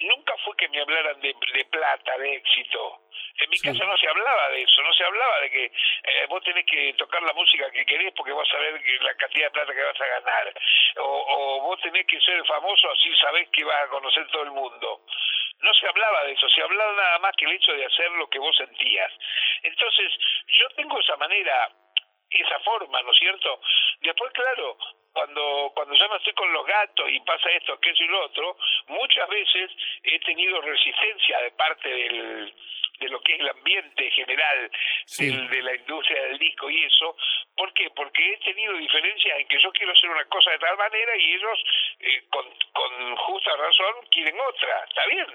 [0.00, 3.02] nunca fue que me hablaran de, de plata, de éxito.
[3.38, 6.42] En mi casa no se hablaba de eso, no se hablaba de que eh, vos
[6.42, 9.74] tenés que tocar la música que querés porque vas a ver la cantidad de plata
[9.74, 10.54] que vas a ganar.
[10.98, 14.50] O, o vos tenés que ser famoso así sabés que vas a conocer todo el
[14.50, 15.04] mundo.
[15.60, 18.28] No se hablaba de eso, se hablaba nada más que el hecho de hacer lo
[18.28, 19.12] que vos sentías.
[19.62, 20.12] Entonces,
[20.46, 21.70] yo tengo esa manera
[22.30, 23.60] esa forma, ¿no es cierto?
[24.00, 24.76] Después, claro,
[25.18, 28.56] cuando, cuando ya no estoy con los gatos y pasa esto, aquello y lo otro,
[28.86, 29.68] muchas veces
[30.04, 32.54] he tenido resistencia de parte del,
[33.00, 34.70] de lo que es el ambiente general
[35.18, 37.16] de la industria del disco y eso.
[37.56, 37.90] ¿Por qué?
[37.90, 41.34] Porque he tenido diferencias en que yo quiero hacer una cosa de tal manera y
[41.34, 41.64] ellos,
[42.00, 44.84] eh, con, con justa razón, quieren otra.
[44.84, 45.26] Está bien.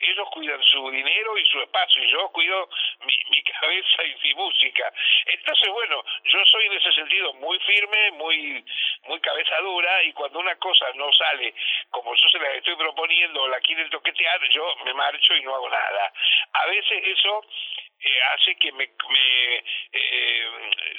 [0.00, 2.68] Ellos cuidan su dinero y su espacio y yo cuido
[3.04, 4.92] mi, mi cabeza y mi música.
[5.26, 8.64] Entonces, bueno, yo soy en ese sentido muy firme, muy,
[9.06, 11.54] muy cabeza dura y cuando una cosa no sale
[11.90, 15.54] como yo se la estoy proponiendo o la quieren toquetear, yo me marcho y no
[15.54, 16.12] hago nada.
[16.52, 17.44] A veces eso
[17.98, 19.56] eh, hace que me, me
[19.92, 20.44] eh,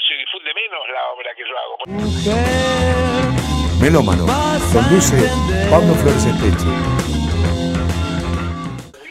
[0.08, 1.78] se difunde menos la obra que yo hago.
[3.80, 4.26] Melómano,
[4.74, 5.30] conduce
[5.70, 6.70] Pablo Flores Espeche.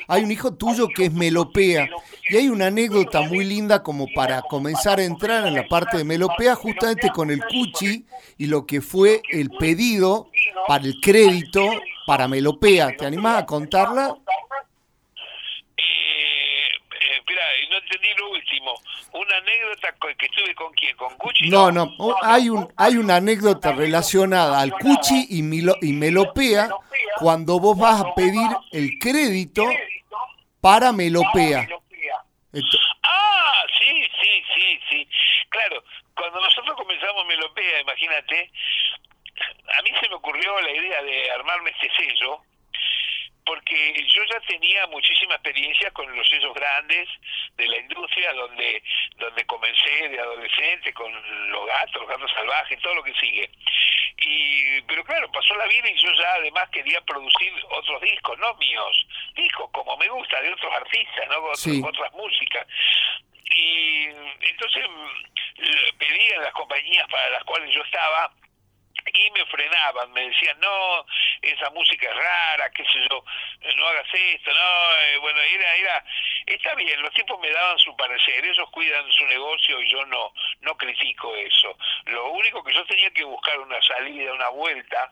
[0.08, 1.88] Hay un hijo tuyo que es melopea
[2.28, 6.04] Y hay una anécdota muy linda como para comenzar a entrar en la parte de
[6.04, 8.04] Melopea, justamente con el Cuchi
[8.38, 10.30] y lo que fue el pedido
[10.68, 11.68] para el crédito
[12.06, 12.96] para Melopea.
[12.96, 14.16] ¿Te animás a contarla?
[19.14, 21.50] una anécdota que estuve con quién, con Cuchi.
[21.50, 26.70] No, no, hay un hay una anécdota relacionada al Cuchi y, y Melopea
[27.18, 29.64] cuando vos vas a pedir el crédito
[30.60, 31.68] para Melopea.
[33.02, 35.08] Ah, sí, sí, sí, sí.
[35.48, 35.82] Claro,
[36.14, 38.50] cuando nosotros comenzamos Melopea, imagínate,
[39.78, 42.42] a mí se me ocurrió la idea de armarme este sello
[43.44, 47.08] porque yo ya tenía muchísima experiencia con los sellos grandes
[47.56, 48.82] de la industria, donde
[49.16, 51.12] donde comencé de adolescente con
[51.50, 53.50] los gatos, los gatos salvajes, todo lo que sigue.
[54.24, 58.54] Y pero claro, pasó la vida y yo ya además quería producir otros discos, no
[58.54, 62.66] míos, discos como me gusta de otros artistas, no otras músicas.
[63.54, 64.04] Y
[64.50, 68.32] entonces mm, pedí a las compañías para las cuales yo estaba
[69.06, 71.06] y me frenaban, me decían, no,
[71.40, 73.24] esa música es rara, qué sé yo,
[73.76, 76.04] no hagas esto, no, eh, bueno, era, era,
[76.46, 80.32] está bien, los tipos me daban su parecer, ellos cuidan su negocio y yo no,
[80.60, 81.76] no critico eso.
[82.06, 85.10] Lo único que yo tenía que buscar una salida, una vuelta,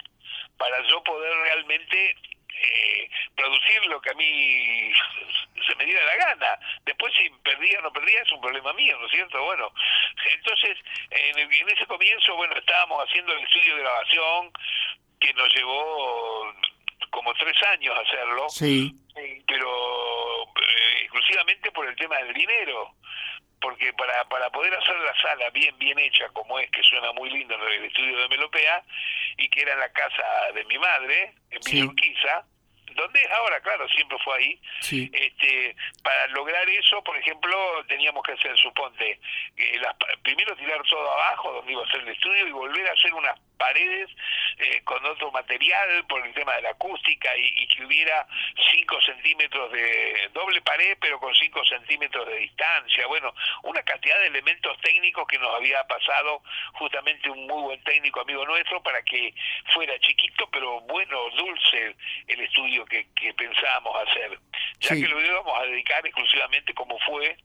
[0.57, 2.17] para yo poder realmente
[2.63, 4.93] eh, producir lo que a mí
[5.67, 6.59] se me diera la gana.
[6.85, 9.43] Después si perdía o no perdía es un problema mío, ¿no es cierto?
[9.45, 9.73] Bueno,
[10.33, 10.79] entonces
[11.11, 14.53] en, en ese comienzo, bueno, estábamos haciendo el estudio de grabación
[15.21, 16.55] que nos llevó
[17.11, 18.49] como tres años hacerlo.
[18.49, 18.95] Sí.
[19.47, 19.71] Pero
[21.31, 22.95] exclusivamente por el tema del dinero
[23.61, 27.29] porque para, para poder hacer la sala bien bien hecha como es, que suena muy
[27.29, 28.83] lindo en el estudio de Melopea,
[29.37, 31.81] y que era en la casa de mi madre, en sí.
[31.81, 34.61] donde es ahora, claro, siempre fue ahí.
[35.13, 39.21] Este, para lograr eso, por ejemplo, teníamos que hacer, suponte,
[39.57, 42.93] eh, las, primero tirar todo abajo, donde iba a ser el estudio, y volver a
[42.93, 44.11] hacer unas paredes
[44.57, 48.27] eh, con otro material por el tema de la acústica y, que hubiera
[48.73, 53.07] 5 centímetros de doble pared pero con 5 centímetros de distancia.
[53.07, 56.43] Bueno, una cantidad de elementos técnicos que nos había pasado
[56.73, 59.35] justamente un muy buen técnico amigo nuestro para que
[59.75, 61.95] fuera chiquito pero bueno, dulce
[62.27, 64.39] el estudio que, que pensábamos hacer,
[64.81, 67.37] ya que lo íbamos a dedicar exclusivamente como fue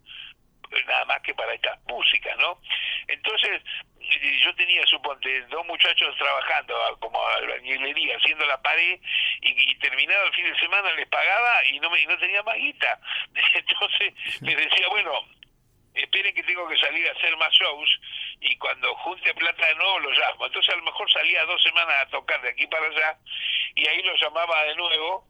[0.87, 2.59] nada más que para estas músicas, ¿no?
[3.07, 3.61] Entonces,
[4.43, 8.99] yo tenía, suponte, dos muchachos trabajando como albañilería, haciendo la pared,
[9.41, 12.99] y, terminado el fin de semana les pagaba y no, me, no tenía más guita.
[13.53, 15.27] Entonces les decía, bueno,
[15.93, 17.99] esperen que tengo que salir a hacer más shows
[18.41, 20.45] y cuando junte plata de nuevo lo llamo.
[20.45, 23.17] Entonces a lo mejor salía dos semanas a tocar de aquí para allá
[23.75, 25.27] y ahí los llamaba de nuevo,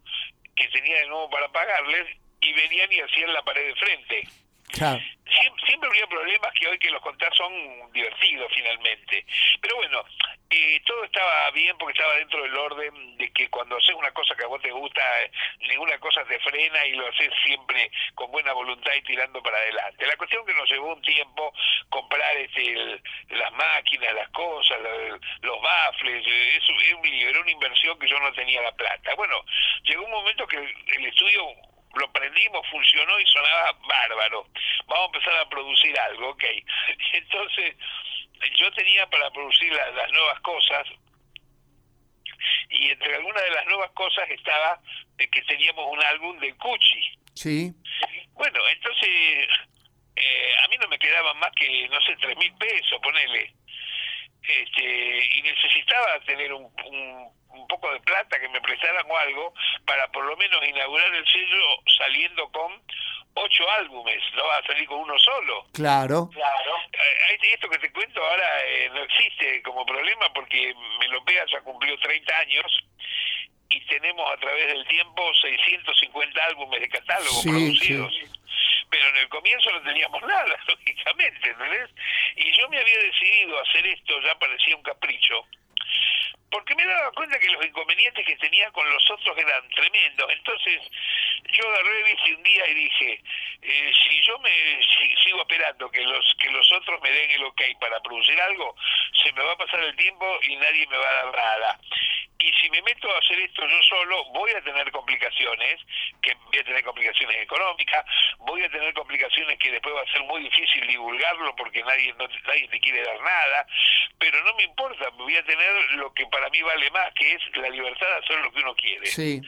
[0.56, 4.28] que tenía de nuevo para pagarles, y venían y hacían la pared de frente.
[4.72, 7.52] Siempre, había problemas que hoy que los contar son
[7.92, 9.26] divertidos finalmente.
[9.62, 10.04] Pero bueno,
[10.50, 14.36] eh, todo estaba bien porque estaba dentro del orden de que cuando haces una cosa
[14.36, 15.02] que a vos te gusta,
[15.68, 20.06] ninguna cosa te frena y lo haces siempre con buena voluntad y tirando para adelante.
[20.06, 21.54] La cuestión que nos llevó un tiempo
[21.90, 24.78] comprar este, las máquinas, las cosas,
[25.42, 29.16] los baffles, eh, eso es un, era una inversión que yo no tenía la plata.
[29.16, 29.44] Bueno,
[29.84, 34.48] llegó un momento que el estudio lo prendimos, funcionó y sonaba bárbaro.
[34.88, 36.44] Vamos a empezar a producir algo, ok.
[37.14, 37.76] Entonces,
[38.58, 40.88] yo tenía para producir las nuevas cosas,
[42.70, 44.80] y entre algunas de las nuevas cosas estaba
[45.18, 47.18] que teníamos un álbum de Cuchi.
[47.34, 47.72] Sí.
[48.34, 49.10] Bueno, entonces,
[50.16, 53.54] eh, a mí no me quedaban más que, no sé, tres mil pesos, ponele.
[54.42, 57.34] Este, y necesitaba tener un un
[57.68, 59.54] poco de plata, que me prestaran o algo,
[59.86, 61.66] para por lo menos inaugurar el sello
[61.98, 62.82] saliendo con
[63.36, 65.68] ocho álbumes, no va a salir con uno solo.
[65.74, 66.30] Claro.
[66.34, 66.72] Claro.
[66.94, 71.98] Eh, esto que te cuento ahora eh, no existe como problema porque Melopea ya cumplió
[72.00, 72.66] 30 años
[73.70, 78.14] y tenemos a través del tiempo 650 álbumes de catálogo producidos.
[78.90, 81.90] Pero en el comienzo no teníamos nada, lógicamente, ¿entendés?
[82.38, 85.46] Y yo me había decidido hacer esto, ya parecía un capricho,
[86.56, 90.32] porque me daba cuenta que los inconvenientes que tenía con los otros eran tremendos.
[90.32, 90.84] Entonces
[91.52, 93.22] yo agarré viste un día y dije,
[93.62, 94.50] eh, si yo me
[95.22, 98.74] sigo esperando que los que los otros me den el ok para producir algo,
[99.22, 101.80] se me va a pasar el tiempo y nadie me va a dar nada.
[102.40, 105.82] y si me meto a hacer esto yo solo, voy a tener complicaciones,
[106.22, 108.06] que voy a tener complicaciones económicas,
[108.40, 112.68] voy a tener complicaciones que después va a ser muy difícil divulgarlo porque nadie nadie
[112.68, 113.68] te quiere dar nada,
[114.20, 117.42] pero no me importa, voy a tener lo que para mí vale más, que es
[117.58, 119.06] la libertad de hacer lo que uno quiere.
[119.06, 119.42] Sí.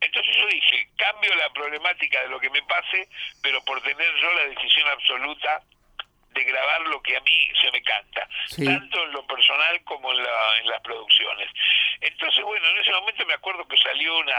[0.00, 3.08] Entonces yo dije, cambio la problemática de lo que me pase,
[3.42, 5.62] pero por tener yo la decisión absoluta
[6.30, 8.28] de grabar lo que a mí se me canta,
[8.64, 11.50] tanto en lo personal como en, la, en las producciones.
[12.00, 14.36] Entonces, bueno, en ese momento me acuerdo que salió una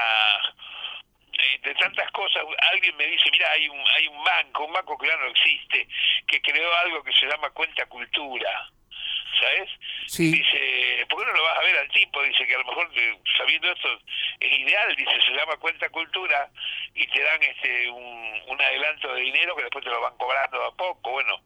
[1.33, 4.97] eh, de tantas cosas, alguien me dice, mira, hay un, hay un banco, un banco
[4.97, 5.87] que ya no existe,
[6.27, 8.69] que creó algo que se llama cuenta cultura.
[9.39, 9.69] ¿Sabes?
[10.07, 10.31] Sí.
[10.31, 12.21] Dice, ¿por qué no lo vas a ver al tipo?
[12.23, 12.91] Dice que a lo mejor
[13.37, 13.99] sabiendo esto
[14.39, 16.49] es ideal, dice, se llama cuenta cultura
[16.93, 20.63] y te dan este un, un adelanto de dinero que después te lo van cobrando
[20.63, 21.11] a poco.
[21.11, 21.41] Bueno,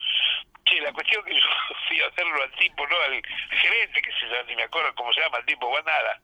[0.66, 1.48] che, la cuestión que yo
[1.88, 3.22] fui a hacerlo al tipo, no al
[3.62, 6.22] gerente, que se llama, ni me acuerdo cómo se llama el tipo, o nada.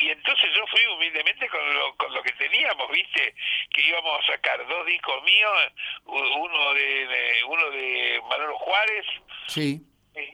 [0.00, 3.34] Y entonces yo fui humildemente con lo, con lo que teníamos, ¿viste?
[3.70, 5.72] Que íbamos a sacar dos discos míos,
[6.04, 9.06] uno de, uno de Manolo Juárez,
[9.48, 9.82] sí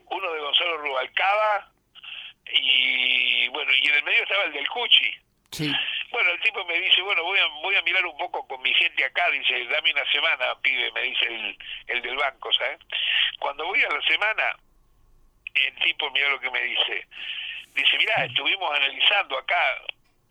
[0.05, 1.71] uno de Gonzalo Rubalcaba
[2.51, 5.13] y bueno, y en el medio estaba el del Cuchi.
[5.51, 5.71] Sí.
[6.11, 8.73] Bueno, el tipo me dice, bueno, voy a, voy a mirar un poco con mi
[8.73, 12.79] gente acá, dice, dame una semana, pibe, me dice el, el del banco, ¿sabes?
[13.39, 14.55] Cuando voy a la semana,
[15.53, 17.07] el tipo mira lo que me dice.
[17.73, 19.81] Dice, mira, estuvimos analizando acá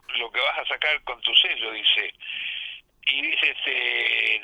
[0.09, 2.14] lo que vas a sacar con tu sello, dice.
[3.07, 4.40] Y dice, este,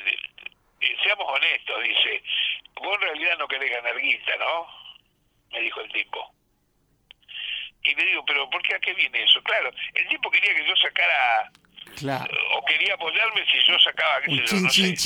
[1.03, 2.23] seamos honestos, dice,
[2.75, 4.80] vos en realidad no querés ganar guita, ¿no?
[5.52, 6.34] Me dijo el tipo.
[7.82, 9.42] Y le digo, pero ¿por qué a qué viene eso?
[9.42, 11.50] Claro, el tipo quería que yo sacara
[11.98, 12.37] Claro.
[12.57, 14.96] O quería apoyarme si yo sacaba, qué sé yo, no sé,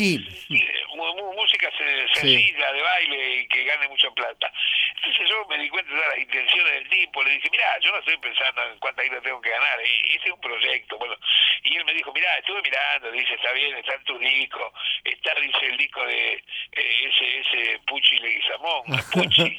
[1.45, 4.51] música sencilla, de baile y que gane mucha plata.
[4.97, 7.99] Entonces yo me di cuenta de las intenciones del tipo, le dije, mira, yo no
[7.99, 10.99] estoy pensando en cuánta guita tengo que ganar, e-, ese es un proyecto.
[10.99, 11.17] bueno
[11.65, 14.73] Y él me dijo, mira, estuve mirando, dice, está bien, está en tu disco,
[15.05, 16.43] está, dice, el disco de eh,
[16.73, 19.59] ese, ese Pucci Leguizamón, Pucci.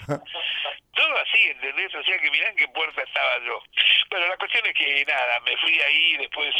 [0.95, 1.93] Todo así, ¿entendés?
[1.93, 3.61] O sea que mirá en qué puerta estaba yo.
[4.09, 6.55] Bueno, la cuestión es que nada, me fui ahí, después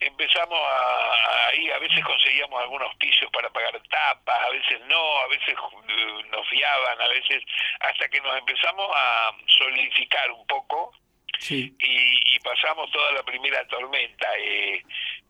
[0.00, 5.26] empezamos a, ahí, a veces conseguíamos algunos pisos para pagar tapas, a veces no, a
[5.28, 5.54] veces
[5.88, 7.42] eh, nos fiaban, a veces,
[7.80, 10.92] hasta que nos empezamos a solidificar un poco
[11.38, 11.74] sí.
[11.78, 14.28] y, y, pasamos toda la primera tormenta.
[14.38, 14.82] Eh,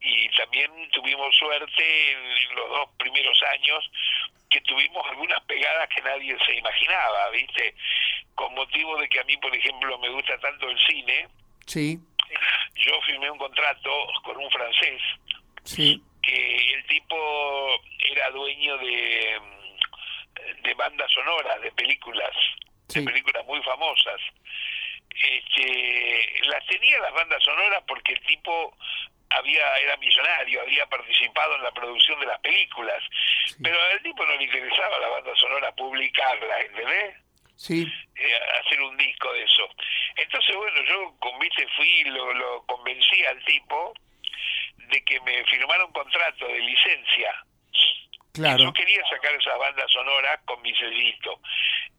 [0.03, 3.91] y también tuvimos suerte en, los dos primeros años
[4.49, 7.75] que tuvimos algunas pegadas que nadie se imaginaba, ¿viste?
[8.35, 11.29] Con motivo de que a mí, por ejemplo, me gusta tanto el cine.
[11.67, 11.99] Sí
[12.75, 13.91] yo firmé un contrato
[14.25, 15.01] con un francés
[15.65, 16.03] sí.
[16.23, 17.17] que el tipo
[18.11, 19.41] era dueño de,
[20.63, 22.35] de bandas sonoras, de películas,
[22.89, 24.21] de películas muy famosas.
[25.11, 28.75] Este, las tenía las bandas sonoras porque el tipo
[29.31, 33.03] había era millonario, había participado en la producción de las películas,
[33.63, 37.17] pero al tipo no le interesaba la banda sonora publicarla, ¿entendés?
[37.61, 37.87] Sí.
[38.17, 39.69] Eh, hacer un disco de eso.
[40.17, 43.95] Entonces, bueno, yo convite fui lo, lo convencí al tipo
[44.77, 47.45] de que me firmara un contrato de licencia.
[48.33, 48.63] Claro.
[48.65, 51.41] Yo quería sacar esas bandas sonoras con mi sellito.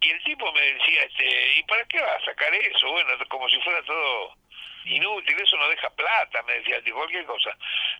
[0.01, 2.91] Y el tipo me decía, este, ¿y para qué vas a sacar eso?
[2.91, 4.35] Bueno, como si fuera todo
[4.85, 7.55] inútil, eso no deja plata, me decía, cualquier cosa.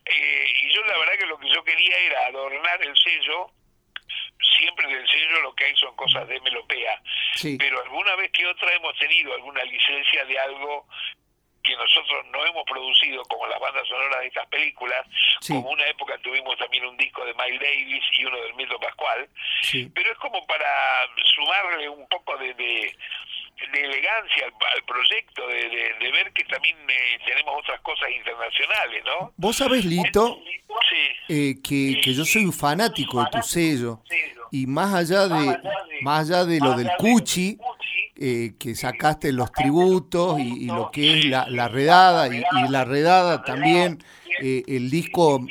[0.06, 3.52] Eh, y yo la verdad que lo que yo quería era adornar el sello
[4.58, 7.00] siempre en el sello lo que hay son cosas de melopea,
[7.58, 10.86] pero alguna vez que otra hemos tenido alguna licencia de algo
[11.62, 15.06] que nosotros no hemos producido como las bandas sonoras de estas películas,
[15.46, 19.28] como una época tuvimos también un disco de Miles Davis y uno del Milton Pascual,
[19.94, 20.66] pero es como para
[21.34, 22.96] sumarle un poco de, de,
[23.72, 25.68] elegancia al, proyecto, de,
[26.00, 29.32] de, ver que también eh, tenemos otras cosas internacionales, ¿no?
[29.36, 30.38] Vos sabés, Lito,
[31.28, 34.00] eh, que, que yo soy un fanático de tu sello,
[34.50, 35.58] y más allá de,
[36.02, 37.58] más allá de lo del Cuchi,
[38.16, 43.42] eh, que sacaste los tributos y, lo que es la, la redada y, la redada
[43.42, 43.98] también
[44.40, 45.44] eh, el disco,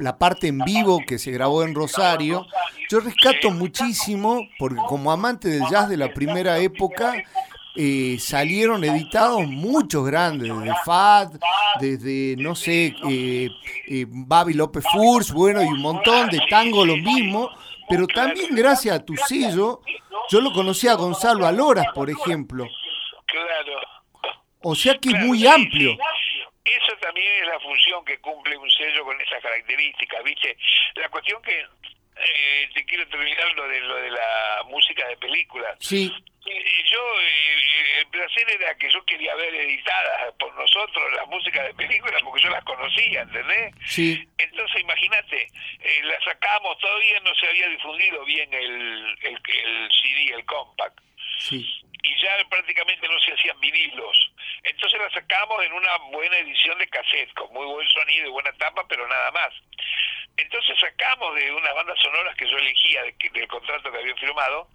[0.00, 2.46] la, parte en vivo que se grabó en Rosario,
[2.90, 7.14] yo rescato muchísimo porque como amante del jazz de la primera época,
[7.80, 11.28] eh, salieron editados muchos grandes, desde Fad,
[11.78, 13.48] desde, no sé, eh,
[14.08, 17.48] Babi López Furs, bueno, y un montón de tango lo mismo,
[17.88, 19.80] pero también gracias a tu sello,
[20.28, 22.66] yo lo conocí a Gonzalo Aloras, por ejemplo.
[23.26, 23.80] Claro.
[24.62, 25.92] O sea que es muy amplio.
[26.64, 30.56] Eso también es la función que cumple un sello con esas características, ¿viste?
[30.96, 31.64] La cuestión que
[32.20, 35.76] eh, te quiero terminar lo de lo de la música de películas.
[35.80, 36.12] Sí.
[36.46, 41.26] Eh, yo eh, empecé a hacer era que yo quería ver editadas por nosotros las
[41.28, 43.74] músicas de películas porque yo las conocía, ¿entendés?
[43.86, 44.26] Sí.
[44.38, 45.42] Entonces, imagínate,
[45.80, 50.98] eh, las sacamos, todavía no se había difundido bien el, el, el CD, el compact.
[51.40, 51.66] Sí.
[52.02, 54.32] Y ya prácticamente no se hacían vinilos.
[54.62, 58.52] Entonces las sacamos en una buena edición de cassette, con muy buen sonido y buena
[58.54, 59.52] tapa, pero nada más.
[60.38, 64.68] Entonces sacamos de unas bandas sonoras que yo elegía de del contrato que había firmado,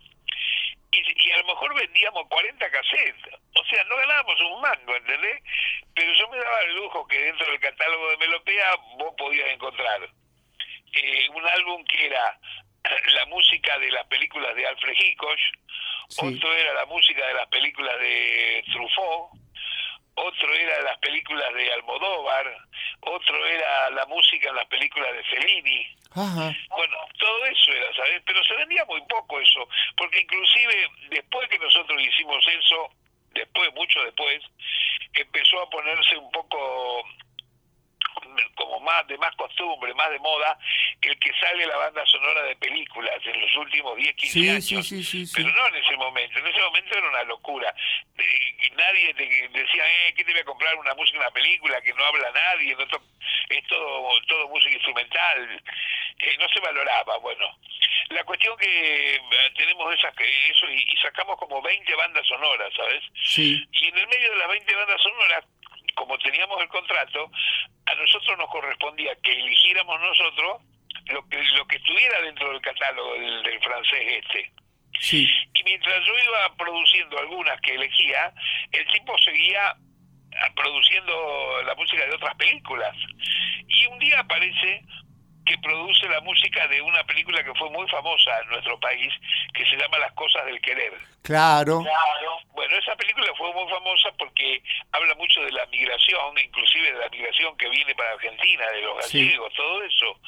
[0.91, 3.33] y, y a lo mejor vendíamos 40 cassettes.
[3.55, 5.41] O sea, no ganábamos un mango, ¿entendés?
[5.95, 10.01] Pero yo me daba el lujo que dentro del catálogo de Melopea vos podías encontrar
[10.93, 12.37] eh, un álbum que era
[13.15, 15.39] la música de las películas de Alfred Hitchcock,
[16.09, 16.19] Sí.
[16.27, 19.31] otro era la música de las películas de Truffaut,
[20.15, 22.57] otro era las películas de Almodóvar,
[23.01, 25.87] otro era la música en las películas de Fellini.
[26.15, 26.55] Ajá.
[26.69, 28.21] Bueno, todo eso era, ¿sabes?
[28.25, 32.91] Pero se vendía muy poco eso, porque inclusive después que nosotros hicimos eso,
[33.31, 34.41] después, mucho después,
[35.13, 37.03] empezó a ponerse un poco
[38.55, 40.57] como más de más costumbre, más de moda,
[41.01, 44.65] el que sale la banda sonora de películas en los últimos 10, 15 Sí, años.
[44.65, 45.31] sí, sí, sí.
[45.35, 47.73] Pero no en ese momento, en ese momento era una locura.
[48.17, 51.93] Eh, nadie te decía, eh, ¿qué te voy a comprar una música, una película que
[51.93, 52.75] no habla nadie?
[52.75, 53.03] No to-
[53.49, 55.61] es todo, todo música instrumental.
[56.19, 57.57] Eh, no se valoraba, bueno.
[58.09, 59.19] La cuestión que eh,
[59.57, 63.03] tenemos esas, que- eso y, y sacamos como 20 bandas sonoras, ¿sabes?
[63.25, 63.65] Sí.
[63.71, 65.45] Y en el medio de las 20 bandas sonoras,
[65.95, 67.31] como teníamos el contrato,
[67.85, 70.61] a nosotros nos correspondía que eligiéramos nosotros
[71.07, 74.51] lo que, lo que estuviera dentro del catálogo del, del francés este.
[74.99, 75.27] Sí.
[75.53, 78.33] Y mientras yo iba produciendo algunas que elegía,
[78.71, 82.95] el tipo seguía ah, produciendo la música de otras películas.
[83.67, 84.81] Y un día aparece
[85.45, 89.11] que produce la música de una película que fue muy famosa en nuestro país,
[89.53, 90.93] que se llama Las Cosas del Querer.
[91.23, 91.83] Claro.
[92.53, 97.09] Bueno, esa película fue muy famosa porque habla mucho de la migración, inclusive de la
[97.09, 99.25] migración que viene para Argentina, de los Sí.
[99.25, 100.19] gallegos, todo eso.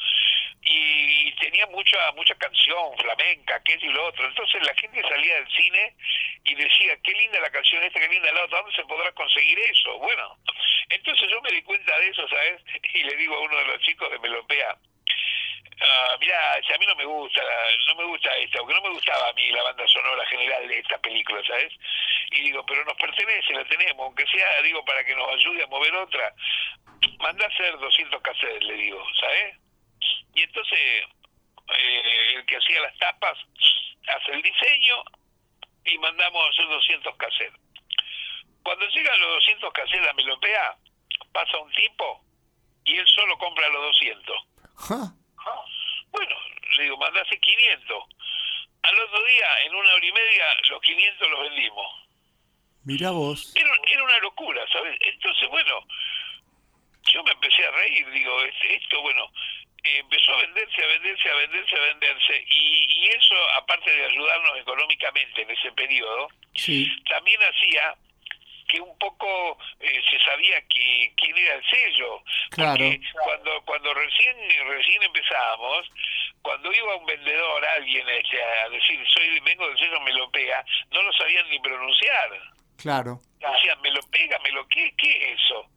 [0.67, 4.25] Y, tenía mucha mucha canción flamenca, que y lo otro.
[4.27, 5.95] Entonces la gente salía del cine
[6.43, 9.59] y decía, qué linda la canción esta, qué linda la otra, ¿dónde se podrá conseguir
[9.59, 9.99] eso?
[9.99, 10.37] Bueno,
[10.89, 12.61] entonces yo me di cuenta de eso, ¿sabes?
[12.93, 14.75] Y le digo a uno de los chicos de Melopea,
[16.19, 17.41] Mira, si a mí no me gusta,
[17.87, 20.79] no me gusta esta, porque no me gustaba a mí la banda sonora general de
[20.79, 21.73] esta película, ¿sabes?
[22.31, 25.67] Y digo, pero nos pertenece, la tenemos, aunque sea, digo, para que nos ayude a
[25.67, 26.33] mover otra.
[27.19, 29.57] Manda a hacer 200 cassettes, le digo, ¿sabes?
[30.33, 33.37] Y entonces, eh, el que hacía las tapas
[34.07, 35.03] hace el diseño
[35.83, 37.59] y mandamos a hacer 200 cassettes.
[38.63, 40.75] Cuando llegan los 200 cassettes a Melopea,
[41.31, 42.25] pasa un tipo
[42.85, 44.54] y él solo compra los 200.
[44.87, 46.35] Bueno,
[46.77, 48.03] le digo, mandase 500.
[48.83, 52.07] Al otro día, en una hora y media, los 500 los vendimos.
[52.83, 53.53] Mira vos.
[53.55, 54.95] Era, era una locura, ¿sabes?
[55.01, 55.79] Entonces, bueno,
[57.11, 59.31] yo me empecé a reír, digo, este, esto, bueno,
[59.83, 64.57] empezó a venderse, a venderse, a venderse, a venderse, y, y eso, aparte de ayudarnos
[64.57, 66.87] económicamente en ese periodo, Sí.
[67.09, 67.95] también hacía
[68.67, 72.71] que un poco eh, se sabía que quién era el sello Claro.
[72.71, 73.44] Porque cuando
[73.85, 74.35] cuando recién
[74.67, 75.87] recién empezábamos
[76.41, 81.13] cuando iba un vendedor alguien este, a decir soy vengo del sello Melopea no lo
[81.13, 82.29] sabían ni pronunciar
[82.77, 83.19] Claro.
[83.39, 85.69] decían Melopea Melo qué qué es eso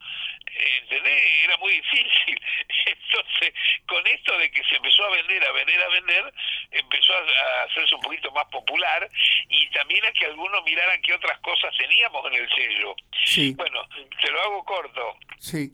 [0.83, 1.23] ¿entendés?
[1.45, 2.41] era muy difícil
[2.87, 3.53] entonces
[3.87, 6.35] con esto de que se empezó a vender a vender a vender
[6.71, 9.07] empezó a, a hacerse un poquito más popular
[9.51, 12.95] y también a que algunos miraran qué otras cosas teníamos en el sello
[13.25, 13.53] Sí.
[13.55, 13.87] bueno
[14.23, 15.71] te lo hago corto Sí.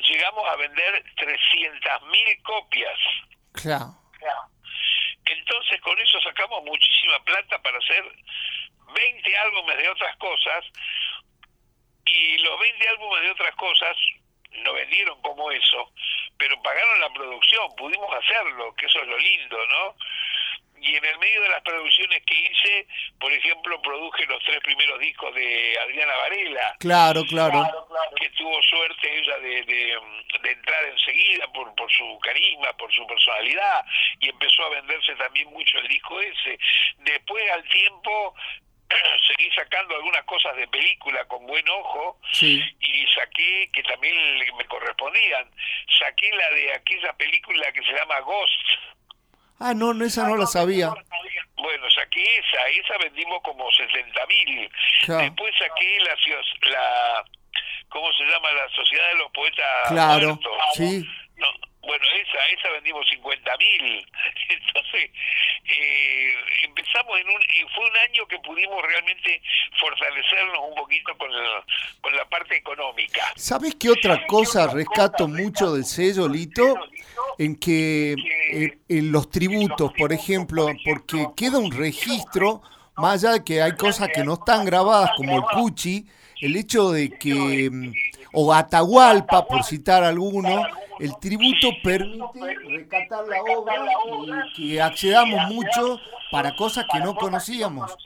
[0.00, 2.98] Llegamos a vender 300.000 copias.
[3.52, 3.94] Claro.
[5.26, 8.04] Entonces con eso sacamos muchísima plata para hacer
[8.94, 10.64] 20 álbumes de otras cosas
[12.04, 13.96] y los 20 álbumes de otras cosas
[14.62, 15.92] no vendieron como eso,
[16.38, 19.96] pero pagaron la producción, pudimos hacerlo, que eso es lo lindo, ¿no?
[20.80, 22.86] Y en el medio de las producciones que hice,
[23.18, 27.62] por ejemplo, produje los tres primeros discos de Adriana Varela, Claro, claro.
[28.16, 29.98] que tuvo suerte ella de, de,
[30.42, 33.82] de entrar enseguida por, por su carisma, por su personalidad,
[34.20, 36.58] y empezó a venderse también mucho el disco ese.
[36.98, 38.34] Después, al tiempo,
[39.26, 42.62] seguí sacando algunas cosas de película con buen ojo, Sí.
[42.80, 44.14] y saqué, que también
[44.56, 45.50] me correspondían,
[45.98, 48.62] saqué la de aquella película que se llama Ghost.
[49.60, 50.90] Ah, no, no, esa no la sabía.
[51.56, 54.70] Bueno, saqué esa, esa vendimos como 70 mil.
[55.06, 55.22] Claro.
[55.22, 57.24] Después saqué la,
[57.88, 58.52] ¿cómo se llama?
[58.52, 60.26] La Sociedad de los Poetas Claro.
[60.26, 60.52] Muertos.
[60.74, 61.04] Sí.
[61.36, 61.46] No,
[61.82, 64.06] bueno, esa, esa vendimos 50 mil.
[64.48, 65.10] Entonces,
[65.66, 66.34] eh,
[66.64, 69.42] empecé pasamos en un, fue un año que pudimos realmente
[69.80, 71.30] fortalecernos un poquito con,
[72.00, 73.22] con la parte económica.
[73.36, 76.74] ¿Sabes qué otra cosa rescato mucho del sello, Lito?
[77.38, 78.14] En que
[78.88, 82.62] en los tributos, por ejemplo, porque queda un registro,
[82.96, 86.06] más allá de que hay cosas que no están grabadas, como el Cuchi,
[86.40, 87.92] el hecho de que, mm,
[88.34, 90.64] o Atahualpa, por citar alguno,
[91.00, 97.96] el tributo permite rescatar la obra y que accedamos mucho para cosas que no conocíamos.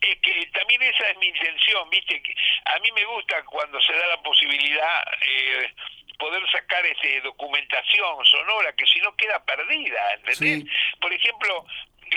[0.00, 2.34] Es que también esa es mi intención, viste, que
[2.64, 5.74] a mí me gusta cuando se da la posibilidad eh,
[6.18, 10.64] poder sacar este documentación sonora que si no queda perdida, ¿entendés?
[11.00, 11.66] Por ejemplo,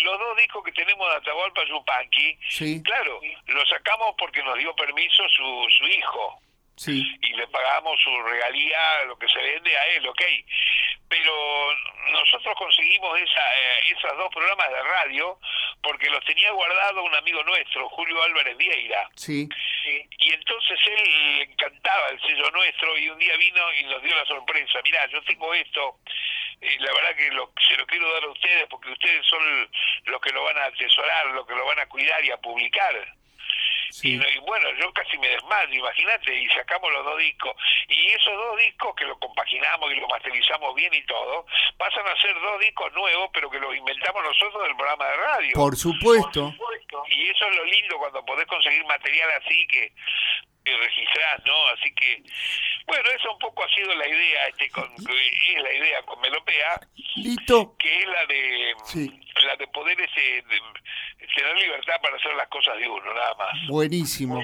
[0.03, 2.37] los dos discos que tenemos de Atahualpa Yupanqui,
[2.83, 6.41] claro, los sacamos porque nos dio permiso su, su hijo.
[7.21, 10.21] Y le pagamos su regalía, lo que se vende a él, ok.
[11.07, 11.31] Pero
[12.11, 15.39] nosotros conseguimos esa, eh, esos dos programas de radio
[15.81, 19.09] porque los tenía guardado un amigo nuestro, Julio Álvarez Vieira.
[19.15, 19.47] Sí.
[20.19, 24.15] Y entonces él le encantaba el sello nuestro y un día vino y nos dio
[24.15, 24.79] la sorpresa.
[24.83, 25.99] Mirá, yo tengo esto,
[26.61, 29.69] y la verdad que lo, se lo quiero dar a ustedes porque ustedes son
[30.05, 33.15] los que lo van a atesorar, los que lo van a cuidar y a publicar.
[34.01, 37.55] Y, bueno, yo casi me desmayo, imagínate, y sacamos los dos discos.
[37.87, 41.45] Y esos dos discos que lo compaginamos y lo masterizamos bien y todo,
[41.77, 45.53] pasan a ser dos discos nuevos, pero que los inventamos nosotros del programa de radio.
[45.53, 46.53] Por supuesto.
[47.09, 49.91] Y eso es lo lindo cuando podés conseguir material así que,
[50.63, 51.67] que registrás, ¿no?
[51.67, 52.23] Así que,
[52.87, 56.79] bueno, eso un poco ha sido la idea, este, con, es la idea con Melopea,
[57.15, 57.75] Listo.
[57.79, 58.75] que es la de,
[59.47, 60.43] la de poder ese,
[61.35, 63.67] tener libertad para hacer las cosas de uno, nada más.
[63.67, 64.43] Buenísimo.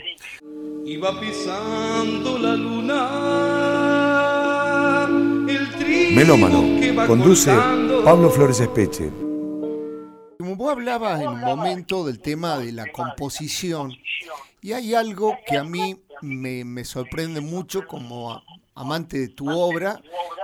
[0.86, 3.10] Iba pisando la luna.
[5.48, 7.52] El Melómano, conduce
[8.04, 9.10] Pablo Flores Espeche.
[10.40, 13.96] Como vos hablabas en un momento del tema de la composición,
[14.62, 18.42] y hay algo que a mí me, me sorprende mucho como
[18.76, 20.02] amante de tu obra,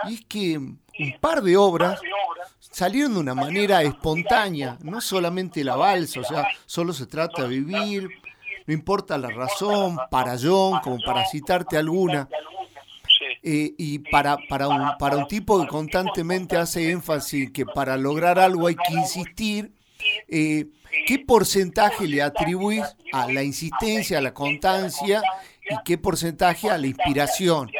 [0.07, 1.99] y es que un par de obras
[2.59, 7.49] salieron de una manera espontánea, no solamente la balsa, o sea, solo se trata de
[7.49, 8.09] vivir,
[8.65, 12.28] no importa la razón, para John, como para citarte alguna.
[13.41, 18.39] Eh, y para, para, un, para un tipo que constantemente hace énfasis que para lograr
[18.39, 19.71] algo hay que insistir,
[20.28, 20.65] eh,
[21.05, 25.21] ¿qué porcentaje le atribuís a la insistencia, a la constancia
[25.70, 27.72] y qué porcentaje a la inspiración?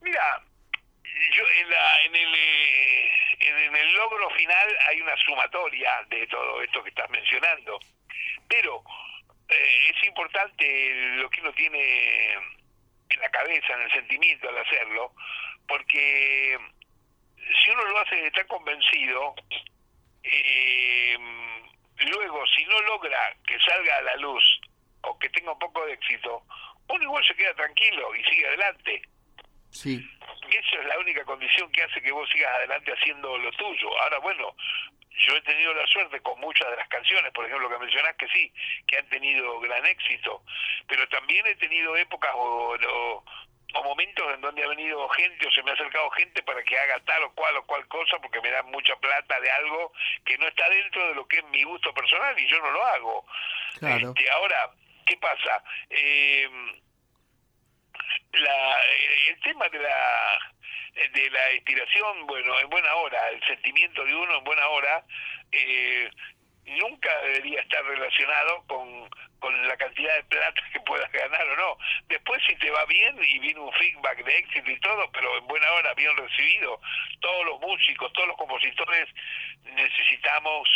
[0.00, 0.42] Mira,
[1.36, 6.62] yo en, la, en, el, eh, en, el logro final hay una sumatoria de todo
[6.62, 7.78] esto que estás mencionando,
[8.48, 8.82] pero
[9.48, 15.12] eh, es importante lo que uno tiene en la cabeza, en el sentimiento al hacerlo,
[15.66, 16.58] porque
[17.36, 19.34] si uno lo hace está convencido,
[20.22, 21.16] eh,
[21.98, 24.42] luego si no logra que salga a la luz
[25.02, 26.42] o que tenga un poco de éxito,
[26.88, 29.02] uno igual se queda tranquilo y sigue adelante.
[29.70, 30.04] Sí.
[30.50, 34.02] Esa es la única condición que hace que vos sigas adelante haciendo lo tuyo.
[34.02, 34.54] Ahora, bueno,
[35.26, 38.28] yo he tenido la suerte con muchas de las canciones, por ejemplo, que mencionás que
[38.28, 38.52] sí,
[38.86, 40.42] que han tenido gran éxito,
[40.88, 43.24] pero también he tenido épocas o, o,
[43.84, 46.98] momentos en donde ha venido gente o se me ha acercado gente para que haga
[47.04, 49.92] tal o cual o cual cosa porque me dan mucha plata de algo
[50.24, 52.84] que no está dentro de lo que es mi gusto personal y yo no lo
[52.84, 53.26] hago.
[53.78, 54.08] Claro.
[54.08, 54.70] Este, ahora,
[55.10, 55.62] ¿qué pasa?
[55.90, 56.48] Eh,
[58.32, 58.78] la,
[59.28, 60.38] el tema de la
[61.14, 65.04] de la inspiración, bueno, en buena hora, el sentimiento de uno en buena hora,
[65.52, 66.10] eh,
[66.66, 69.08] nunca debería estar relacionado con,
[69.38, 71.78] con la cantidad de plata que puedas ganar o no.
[72.08, 75.46] Después si te va bien y viene un feedback de éxito y todo, pero en
[75.46, 76.80] buena hora, bien recibido,
[77.20, 79.08] todos los músicos, todos los compositores
[79.64, 80.68] necesitamos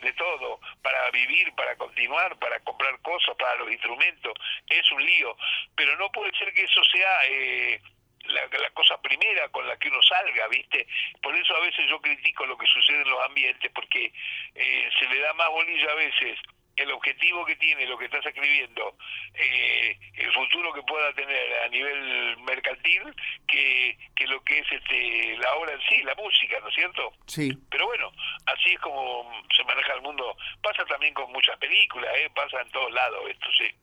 [0.00, 4.32] de todo, para vivir, para continuar, para comprar cosas, para los instrumentos,
[4.68, 5.36] es un lío,
[5.74, 7.80] pero no puede ser que eso sea eh,
[8.24, 10.86] la, la, cosa primera con la que uno salga, ¿viste?
[11.22, 14.12] Por eso a veces yo critico lo que sucede en los ambientes, porque
[14.54, 16.38] eh, se le da más bolilla a veces
[16.78, 18.96] el objetivo que tiene lo que estás escribiendo,
[19.34, 23.02] eh, el futuro que pueda tener a nivel mercantil,
[23.46, 27.12] que, que lo que es este la obra en sí, la música, ¿no es cierto?
[27.26, 27.52] Sí.
[27.70, 28.12] Pero bueno,
[28.46, 30.36] así es como se maneja el mundo.
[30.62, 32.30] Pasa también con muchas películas, ¿eh?
[32.34, 33.74] pasa en todos lados esto, sí.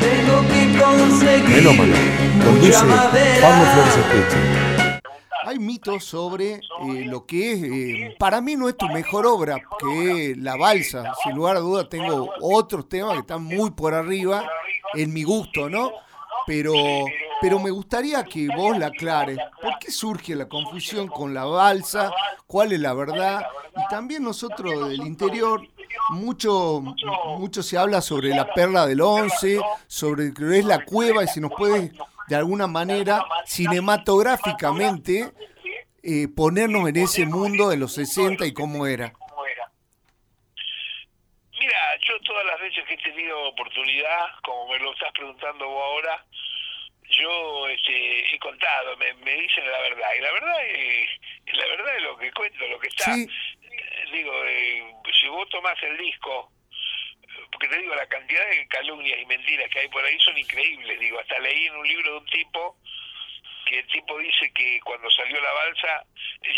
[0.00, 1.94] Tengo que conseguir Melómano,
[2.44, 2.84] conduce
[3.40, 4.51] Pablo Flores
[5.52, 6.60] hay mitos sobre eh,
[7.04, 11.12] lo que es, eh, para mí no es tu mejor obra, que es La Balsa.
[11.22, 14.48] Sin lugar a dudas tengo otros temas que están muy por arriba,
[14.94, 15.92] en mi gusto, ¿no?
[16.46, 16.72] Pero
[17.42, 19.36] pero me gustaría que vos la aclares.
[19.60, 22.12] ¿Por qué surge la confusión con la balsa?
[22.46, 23.44] ¿Cuál es la verdad?
[23.76, 25.60] Y también nosotros del interior,
[26.10, 26.80] mucho,
[27.38, 31.40] mucho se habla sobre la perla del once, sobre que es la cueva, y si
[31.40, 31.92] nos puede
[32.32, 35.32] de alguna manera cinematográficamente
[36.02, 39.12] eh, ponernos en ese mundo de los 60 y cómo era.
[41.60, 41.78] Mira,
[42.08, 46.24] yo todas las veces que he tenido oportunidad, como me lo estás preguntando vos ahora,
[47.20, 51.08] yo este, he contado, me, dicen la verdad, y la verdad es,
[51.52, 53.14] la verdad es lo que cuento, lo que está.
[54.10, 56.50] Digo, eh, si vos tomás el disco,
[57.62, 60.98] porque te digo, la cantidad de calumnias y mentiras que hay por ahí son increíbles,
[60.98, 62.76] digo, hasta leí en un libro de un tipo
[63.66, 66.04] que el tipo dice que cuando salió la balsa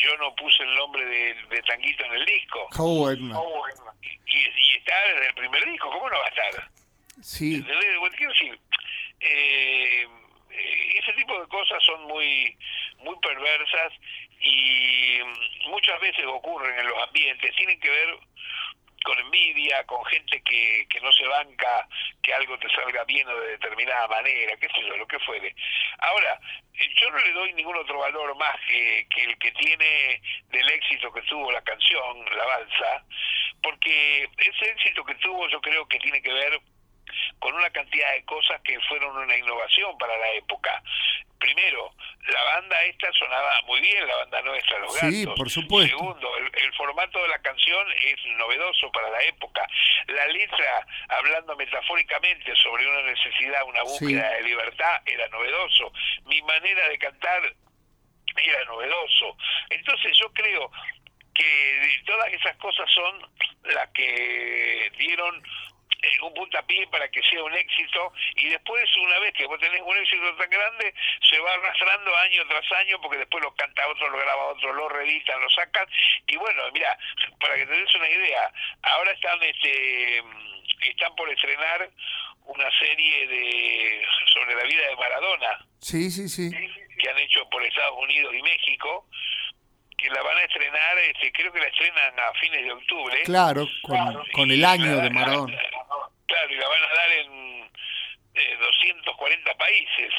[0.03, 2.69] yo no puse el nombre de, Tanguito en el disco.
[4.01, 6.71] Y, y, está desde el primer disco, ¿cómo no va a estar?
[7.23, 7.61] Sí.
[7.61, 8.59] Bueno, quiero decir,
[9.21, 10.09] eh,
[10.95, 12.57] ese tipo de cosas son muy,
[12.99, 13.93] muy perversas
[14.41, 15.19] y
[15.69, 18.19] muchas veces ocurren en los ambientes, tienen que ver
[19.05, 21.87] con envidia, con gente que, que no se banca
[22.23, 25.55] que algo te salga bien o de determinada manera, qué sé yo, lo que fuere.
[25.99, 26.41] Ahora,
[26.73, 30.69] eh, yo no le doy ningún otro valor más que, que el que tiene del
[30.71, 33.05] éxito que tuvo la canción, la balsa,
[33.63, 36.61] porque ese éxito que tuvo yo creo que tiene que ver
[37.39, 40.83] con una cantidad de cosas que fueron una innovación para la época.
[41.39, 41.93] Primero,
[42.27, 45.97] la banda esta sonaba muy bien, la banda nuestra, Los sí, por supuesto.
[45.97, 49.67] Segundo, el, formato de la canción es novedoso para la época.
[50.07, 55.93] La letra, hablando metafóricamente sobre una necesidad, una búsqueda de libertad, era novedoso.
[56.25, 57.43] Mi manera de cantar
[58.43, 59.37] era novedoso.
[59.71, 60.71] Entonces yo creo
[61.35, 63.31] que todas esas cosas son
[63.65, 65.43] las que dieron
[66.05, 69.81] eh, un puntapié para que sea un éxito y después una vez que vos tenés
[69.81, 70.95] un éxito tan grande
[71.29, 74.89] se va arrastrando año tras año porque después lo canta otro, lo graba otro, lo
[74.89, 75.87] reeditan, lo sacan
[76.27, 76.97] y bueno, mira,
[77.41, 78.53] para que te des una idea,
[78.83, 80.23] ahora están este
[80.89, 81.91] están por estrenar
[82.47, 85.67] una serie de sobre la vida de Maradona.
[85.81, 86.51] Sí, sí, sí.
[86.99, 89.07] Que han hecho por Estados Unidos y México
[89.97, 93.23] que la van a estrenar, este, creo que la estrenan a fines de octubre.
[93.25, 93.67] Claro,
[94.33, 95.59] con, el año de Maradona.
[96.27, 97.70] Claro, y la van a dar en
[98.59, 100.12] 240 eh, países.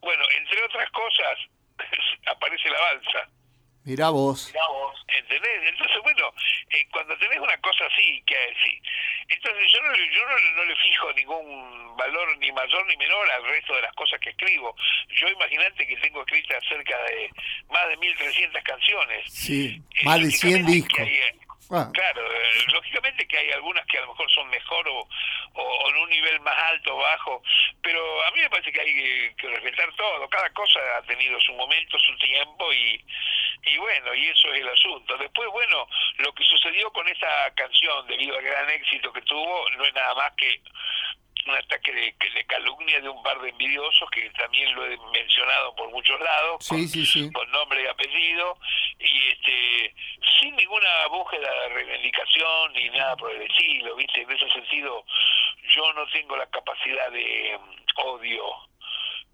[0.00, 1.38] Bueno, entre otras cosas,
[2.26, 3.28] aparece la balsa.
[3.86, 4.52] Mirá vos.
[5.06, 5.62] ¿Entendés?
[5.68, 6.34] Entonces, bueno,
[6.70, 8.34] eh, cuando tenés una cosa así, que
[8.64, 8.82] sí.
[9.28, 13.76] Entonces, yo, no, yo no, le fijo ningún valor ni mayor ni menor al resto
[13.76, 14.74] de las cosas que escribo.
[15.10, 17.30] Yo imagínate que tengo escritas cerca de
[17.70, 19.32] más de 1.300 canciones.
[19.32, 21.08] Sí, más de 100 discos.
[21.70, 21.90] Ah.
[21.92, 25.08] Claro, eh, lógicamente que hay algunas que a lo mejor son mejor o,
[25.54, 27.42] o, en un nivel más alto o bajo,
[27.82, 31.52] pero a mí me parece que hay que, respetar todo, cada cosa ha tenido su
[31.54, 33.04] momento, su tiempo y,
[33.66, 35.16] y bueno, y eso es el asunto.
[35.18, 35.88] Después, bueno,
[36.18, 40.14] lo que sucedió con esta canción, debido al gran éxito que tuvo, no es nada
[40.14, 40.62] más que
[41.46, 45.74] un ataque de, de, calumnia de un par de envidiosos que también lo he mencionado
[45.76, 48.58] por muchos lados, con, nombre y apellido,
[48.98, 49.94] y este
[50.40, 54.22] sin ninguna búsqueda de reivindicación ni nada por el estilo, ¿viste?
[54.22, 55.04] En ese sentido,
[55.68, 58.42] yo no tengo la capacidad de mm, odio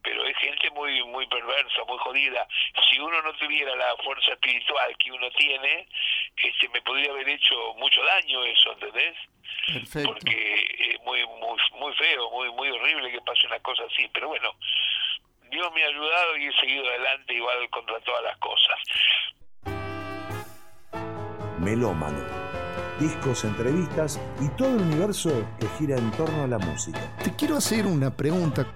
[0.03, 2.47] pero es gente muy muy perversa, muy jodida.
[2.91, 5.87] Si uno no tuviera la fuerza espiritual que uno tiene,
[6.37, 9.17] este me podría haber hecho mucho daño eso, ¿entendés?
[10.05, 14.09] Porque es muy, muy, muy feo, muy, muy horrible que pase una cosa así.
[14.13, 14.51] Pero bueno,
[15.51, 18.79] Dios me ha ayudado y he seguido adelante igual contra todas las cosas.
[21.59, 22.43] Melómano.
[22.99, 25.31] Discos, entrevistas y todo el universo
[25.61, 27.01] que gira en torno a la música.
[27.23, 28.67] Te quiero hacer una pregunta